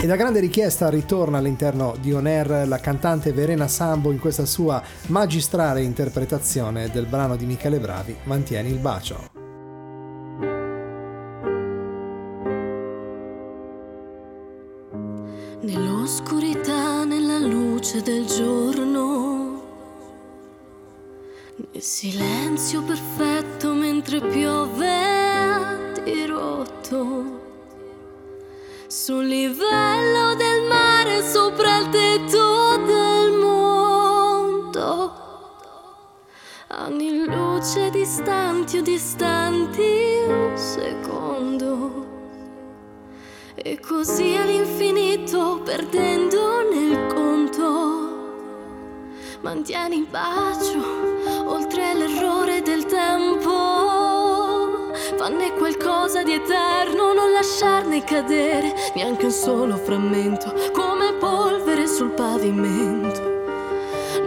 E 0.08 0.10
da 0.10 0.16
grande 0.16 0.39
richiesta 0.39 0.89
ritorna 0.89 1.39
all'interno 1.39 1.93
di 1.99 2.14
On 2.14 2.26
Air 2.26 2.66
la 2.66 2.80
cantante 2.80 3.34
Verena 3.34 3.68
Sambo 3.68 4.10
in 4.10 4.20
questa 4.20 4.45
sua 4.45 4.82
magistrale 5.08 5.82
interpretazione 5.82 6.89
del 6.89 7.05
brano 7.05 7.36
di 7.36 7.45
Michele 7.45 7.78
Bravi, 7.78 8.16
Mantieni 8.24 8.70
il 8.70 8.78
bacio. 8.78 9.30
Nell'oscurità, 15.60 17.03
nella 17.03 17.39
luce 17.39 18.01
del 18.01 18.26
giorno, 18.28 19.62
nel 21.58 21.82
silenzio 21.82 22.82
perfetto 22.82 23.74
mentre 23.74 24.22
piove 24.22 24.88
a 24.88 25.78
dirotto, 26.01 27.37
sul 29.08 29.26
livello 29.26 30.36
del 30.36 30.64
mare 30.68 31.24
sopra 31.24 31.78
il 31.78 31.88
tetto 31.88 32.76
del 32.86 33.32
mondo, 33.32 35.14
anni 36.68 37.24
luce 37.24 37.89
distanti 37.89 38.80
o 38.80 38.82
distanti 38.82 40.26
un 40.28 40.58
secondo. 40.58 42.05
E 43.55 43.80
così 43.80 44.36
all'infinito 44.36 45.62
perdendo 45.64 46.70
nel 46.70 47.08
conto. 47.08 48.10
Mantieni 49.39 49.99
il 49.99 50.08
bacio 50.08 50.84
oltre 51.45 51.93
l'errore 51.93 52.62
del 52.62 52.86
tempo. 52.86 53.77
Fanne 55.28 55.52
qualcosa 55.56 56.24
di 56.24 56.32
eterno, 56.32 57.12
non 57.12 57.34
lasciarne 57.34 58.02
cadere 58.06 58.74
neanche 58.96 59.26
un 59.26 59.32
solo 59.32 59.76
frammento, 59.76 60.54
come 60.72 61.16
polvere 61.20 61.86
sul 61.86 62.12
pavimento. 62.12 63.22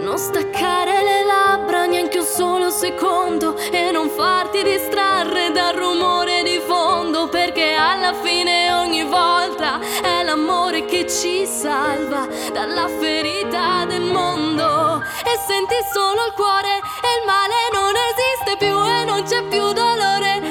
Non 0.03 0.19
staccare 0.19 1.03
le 1.03 1.25
labbra 1.25 1.87
neanche 1.87 2.19
un 2.19 2.27
solo 2.27 2.69
secondo 2.69 3.57
e 3.57 3.91
non 3.91 4.11
farti 4.11 4.63
distrarre 4.63 5.51
dal 5.53 5.75
rumore 5.75 6.43
di 6.43 6.61
fondo 6.67 7.31
perché 7.31 7.73
alla 7.73 8.13
fine 8.13 8.71
ogni 8.75 9.05
volta 9.05 9.81
è 10.03 10.23
l'amore 10.23 10.85
che 10.85 11.09
ci 11.09 11.47
salva 11.47 12.29
dalla 12.53 12.89
ferita 12.89 13.87
del 13.87 14.03
mondo 14.03 15.01
e 15.01 15.39
senti 15.47 15.77
solo 15.95 16.27
il 16.27 16.33
cuore 16.35 16.77
e 16.77 17.21
il 17.21 17.25
male 17.25 17.55
non 17.73 17.95
esiste 17.97 18.57
più 18.59 18.77
e 18.85 19.05
non 19.05 19.23
c'è 19.23 19.43
più 19.45 19.73
dolore 19.73 20.50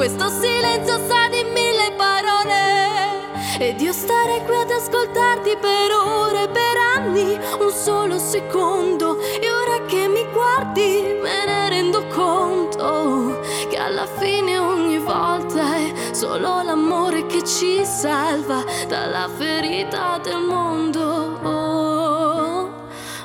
questo 0.00 0.30
silenzio 0.30 0.96
sa 1.06 1.28
di 1.28 1.44
mille 1.44 1.92
parole 1.94 3.28
ed 3.58 3.82
io 3.82 3.92
stare 3.92 4.42
qui 4.46 4.56
ad 4.56 4.70
ascoltarti 4.70 5.58
per 5.60 5.90
ore, 5.92 6.48
per 6.48 6.76
anni, 6.96 7.38
un 7.58 7.70
solo 7.70 8.18
secondo. 8.18 9.20
E 9.20 9.52
ora 9.52 9.84
che 9.84 10.08
mi 10.08 10.26
guardi 10.32 11.18
me 11.20 11.44
ne 11.44 11.68
rendo 11.68 12.06
conto 12.06 13.40
che 13.68 13.76
alla 13.76 14.06
fine 14.06 14.56
ogni 14.56 14.96
volta 14.96 15.76
è 15.76 16.14
solo 16.14 16.62
l'amore 16.62 17.26
che 17.26 17.44
ci 17.44 17.84
salva 17.84 18.64
dalla 18.88 19.28
ferita 19.28 20.18
del 20.22 20.40
mondo. 20.40 21.38
Oh, 21.42 22.70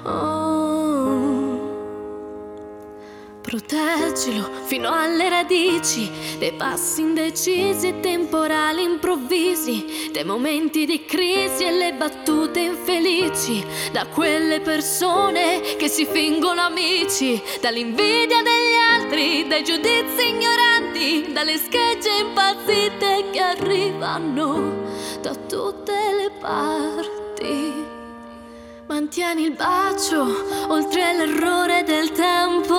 oh. 0.04 0.35
Proteggilo 3.56 4.50
fino 4.66 4.92
alle 4.92 5.30
radici 5.30 6.12
dei 6.38 6.52
passi 6.52 7.00
indecisi 7.00 7.88
e 7.88 8.00
temporali 8.02 8.84
improvvisi, 8.84 10.10
dei 10.12 10.26
momenti 10.26 10.86
di 10.86 11.06
crisi 11.06 11.64
e 11.64 11.72
le 11.72 11.94
battute 11.94 12.60
infelici, 12.60 13.66
da 13.94 14.08
quelle 14.08 14.60
persone 14.60 15.62
che 15.78 15.88
si 15.88 16.06
fingono 16.06 16.60
amici, 16.60 17.42
dall'invidia 17.62 18.42
degli 18.42 18.76
altri, 18.92 19.48
dai 19.48 19.64
giudizi 19.64 20.28
ignoranti, 20.28 21.32
dalle 21.32 21.56
schegge 21.56 22.10
impazzite 22.10 23.30
che 23.32 23.40
arrivano 23.40 24.84
da 25.22 25.34
tutte 25.34 25.94
le 25.94 26.30
parti. 26.42 27.85
Mantieni 28.88 29.46
il 29.46 29.54
bacio 29.54 30.24
oltre 30.68 31.14
l'errore 31.18 31.82
del 31.84 32.12
tempo. 32.12 32.76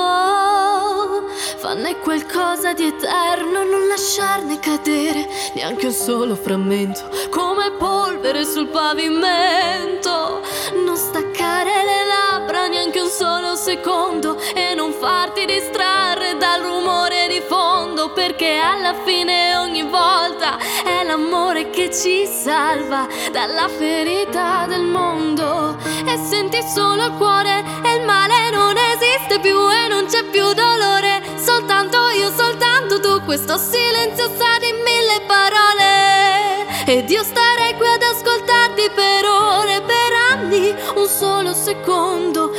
Fanne 1.57 1.99
qualcosa 1.99 2.73
di 2.75 2.87
eterno, 2.87 3.65
non 3.65 3.89
lasciarne 3.89 4.61
cadere 4.61 5.29
neanche 5.55 5.87
un 5.87 5.93
solo 5.93 6.37
frammento, 6.37 7.11
come 7.29 7.73
polvere 7.73 8.45
sul 8.45 8.69
pavimento. 8.69 10.43
Non 10.85 10.97
staccare 10.97 11.73
le 11.85 12.05
labbra 12.07 12.69
neanche 12.69 13.01
un 13.01 13.09
solo 13.09 13.57
secondo 13.57 14.39
e 14.55 14.75
non 14.77 14.93
farti 14.93 15.45
distrarre 15.45 16.37
dal 16.37 16.63
rumore 16.63 17.27
di 17.27 17.43
fondo, 17.49 18.13
perché 18.13 18.59
alla 18.59 18.95
fine 19.03 19.57
ogni 19.57 19.83
volta 19.83 20.57
è 20.85 21.03
l'amore 21.05 21.71
che 21.71 21.93
ci 21.93 22.27
salva 22.27 23.09
dalla 23.33 23.67
ferita 23.67 24.67
del 24.69 24.83
mondo. 24.83 25.86
E 26.09 26.17
senti 26.19 26.63
solo 26.63 27.07
il 27.07 27.13
cuore 27.19 27.65
e 27.83 27.97
il 27.97 28.05
male 28.05 28.51
non 28.51 28.75
esiste 28.77 29.41
più 29.41 29.57
e 29.71 29.89
non 29.89 30.07
c'è 30.07 30.23
più 30.25 30.53
dolore. 30.53 31.21
Soltanto 31.37 31.99
io, 32.11 32.31
soltanto 32.31 33.01
tu, 33.01 33.21
questo 33.25 33.57
silenzio 33.59 34.27
sa 34.37 34.57
di 34.61 34.73
mille 34.73 35.21
parole. 35.27 36.67
Ed 36.87 37.11
io 37.11 37.25
starei 37.25 37.75
qui 37.75 37.87
ad 37.89 38.03
ascoltarti 38.03 38.91
per 38.95 39.25
ore, 39.25 39.83
per 39.83 40.13
anni, 40.31 40.73
un 40.95 41.09
solo 41.09 41.53
secondo. 41.53 42.53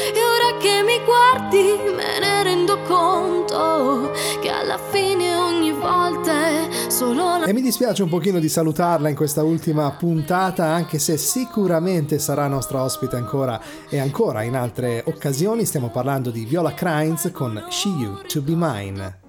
Solo 7.14 7.38
la 7.38 7.46
E 7.46 7.54
mi 7.54 7.62
dispiace 7.62 8.04
un 8.04 8.10
pochino 8.10 8.40
di 8.40 8.50
salutarla 8.50 9.10
in 9.10 9.16
questa 9.16 9.44
ultima 9.44 9.90
puntata, 9.92 10.66
anche 10.66 11.00
se 11.00 11.18
sicuramente 11.18 12.20
sarà 12.20 12.48
nostra 12.48 12.82
ospite 12.82 13.16
ancora 13.16 13.60
e 13.90 14.00
ancora 14.00 14.44
in 14.44 14.56
altre 14.56 15.04
occasioni. 15.06 15.66
Stiamo 15.66 15.90
parlando 15.90 16.30
di 16.30 16.46
Viola 16.46 16.74
Krainz 16.74 17.30
con 17.32 17.66
She 17.70 17.90
You 17.90 18.22
To 18.28 18.42
Be 18.42 18.54
Mine. 18.56 19.27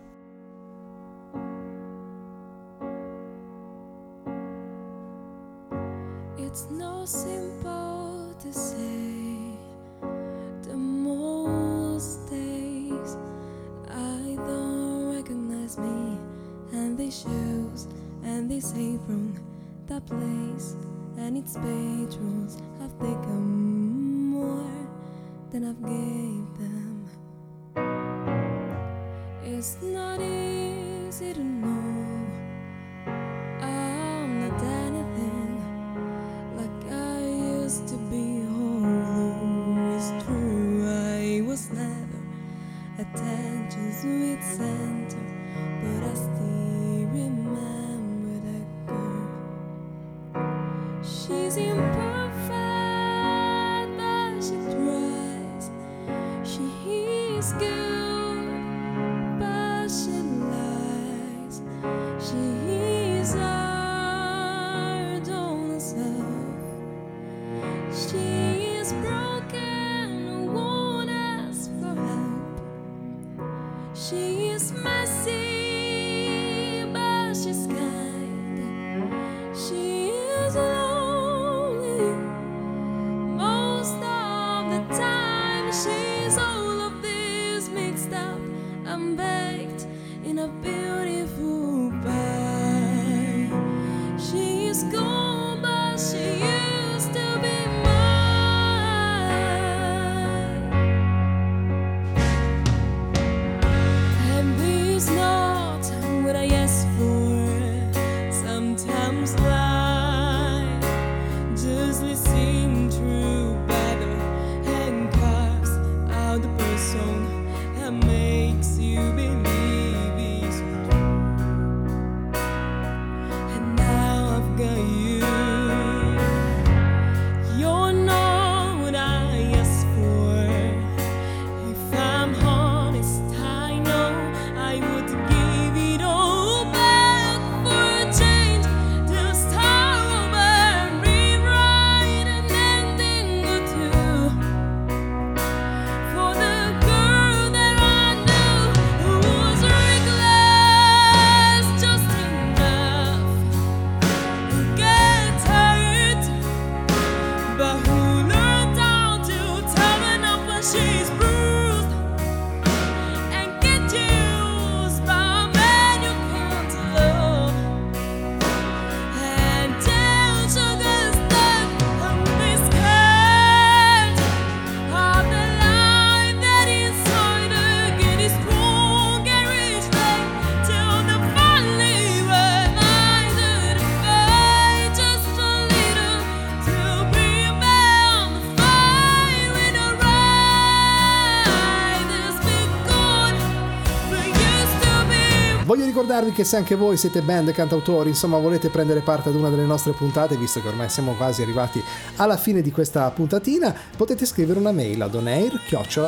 ricordarvi 196.19 196.33
che 196.33 196.45
se 196.45 196.57
anche 196.57 196.75
voi 196.75 196.97
siete 196.97 197.23
band 197.23 197.49
e 197.49 197.53
cantautori, 197.53 198.09
insomma 198.09 198.39
volete 198.39 198.71
prendere 198.71 199.01
parte 199.01 199.29
ad 199.29 199.37
una 199.37 199.51
delle 199.51 199.65
nostre 199.65 199.93
puntate, 199.93 200.37
visto 200.37 200.61
che 200.61 200.69
ormai 200.69 200.89
siamo 200.89 201.13
quasi 201.13 201.43
arrivati 201.43 201.83
alla 202.17 202.37
fine 202.37 202.61
di 202.61 202.73
questa 202.73 203.09
puntatina, 203.11 203.75
potete 203.97 204.27
scrivere 204.27 204.59
una 204.59 204.73
mail 204.73 205.01
ad 205.03 205.15
onair 205.15 205.61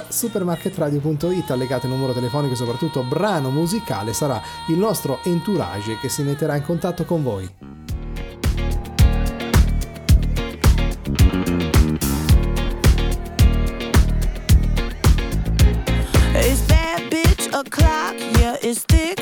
supermarketradio.it, 0.09 1.51
allegate 1.51 1.87
il 1.87 1.93
numero 1.93 2.13
telefonico 2.13 2.55
e 2.55 2.57
soprattutto 2.57 3.03
brano 3.03 3.51
musicale, 3.51 4.13
sarà 4.13 4.41
il 4.69 4.79
nostro 4.79 5.21
entourage 5.23 5.99
che 5.99 6.09
si 6.09 6.23
metterà 6.23 6.57
in 6.57 6.65
contatto 6.65 7.05
con 7.05 7.23
voi. 7.23 7.49
It's 18.63 18.85
thick 18.85 19.20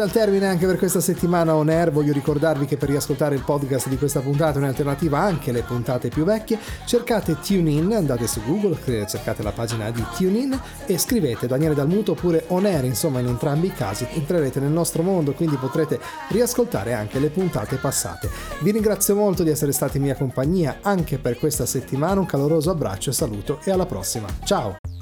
giunge 0.00 0.02
al 0.02 0.10
termine 0.10 0.46
anche 0.46 0.66
per 0.66 0.78
questa 0.78 1.00
settimana 1.00 1.54
on 1.54 1.68
air. 1.68 1.90
Voglio 1.90 2.12
ricordarvi 2.12 2.64
che 2.64 2.76
per 2.76 2.88
riascoltare 2.88 3.34
il 3.34 3.42
podcast 3.42 3.88
di 3.88 3.98
questa 3.98 4.20
puntata 4.20 4.58
in 4.58 4.64
alternativa 4.64 5.18
anche 5.18 5.52
le 5.52 5.62
puntate 5.62 6.08
più 6.08 6.24
vecchie, 6.24 6.58
cercate 6.86 7.38
TuneIn, 7.38 7.92
andate 7.92 8.26
su 8.26 8.40
Google, 8.44 8.78
cercate 9.06 9.42
la 9.42 9.52
pagina 9.52 9.90
di 9.90 10.04
TuneIn 10.16 10.58
e 10.86 10.98
scrivete 10.98 11.46
Daniele 11.46 11.74
Dalmuto 11.74 12.12
oppure 12.12 12.44
on 12.48 12.64
air, 12.64 12.84
insomma 12.84 13.20
in 13.20 13.26
entrambi 13.26 13.66
i 13.66 13.72
casi 13.72 14.06
entrerete 14.12 14.60
nel 14.60 14.70
nostro 14.70 15.02
mondo, 15.02 15.32
quindi 15.32 15.56
potrete 15.56 16.00
riascoltare 16.28 16.94
anche 16.94 17.18
le 17.18 17.28
puntate 17.28 17.76
passate. 17.76 18.28
Vi 18.60 18.70
ringrazio 18.70 19.14
molto 19.14 19.42
di 19.42 19.50
essere 19.50 19.72
stati 19.72 19.98
in 19.98 20.04
mia 20.04 20.16
compagnia 20.16 20.78
anche 20.82 21.18
per 21.18 21.38
questa 21.38 21.66
settimana, 21.66 22.20
un 22.20 22.26
caloroso 22.26 22.70
abbraccio, 22.70 23.10
e 23.10 23.12
saluto 23.12 23.60
e 23.64 23.70
alla 23.70 23.86
prossima. 23.86 24.26
Ciao! 24.44 24.99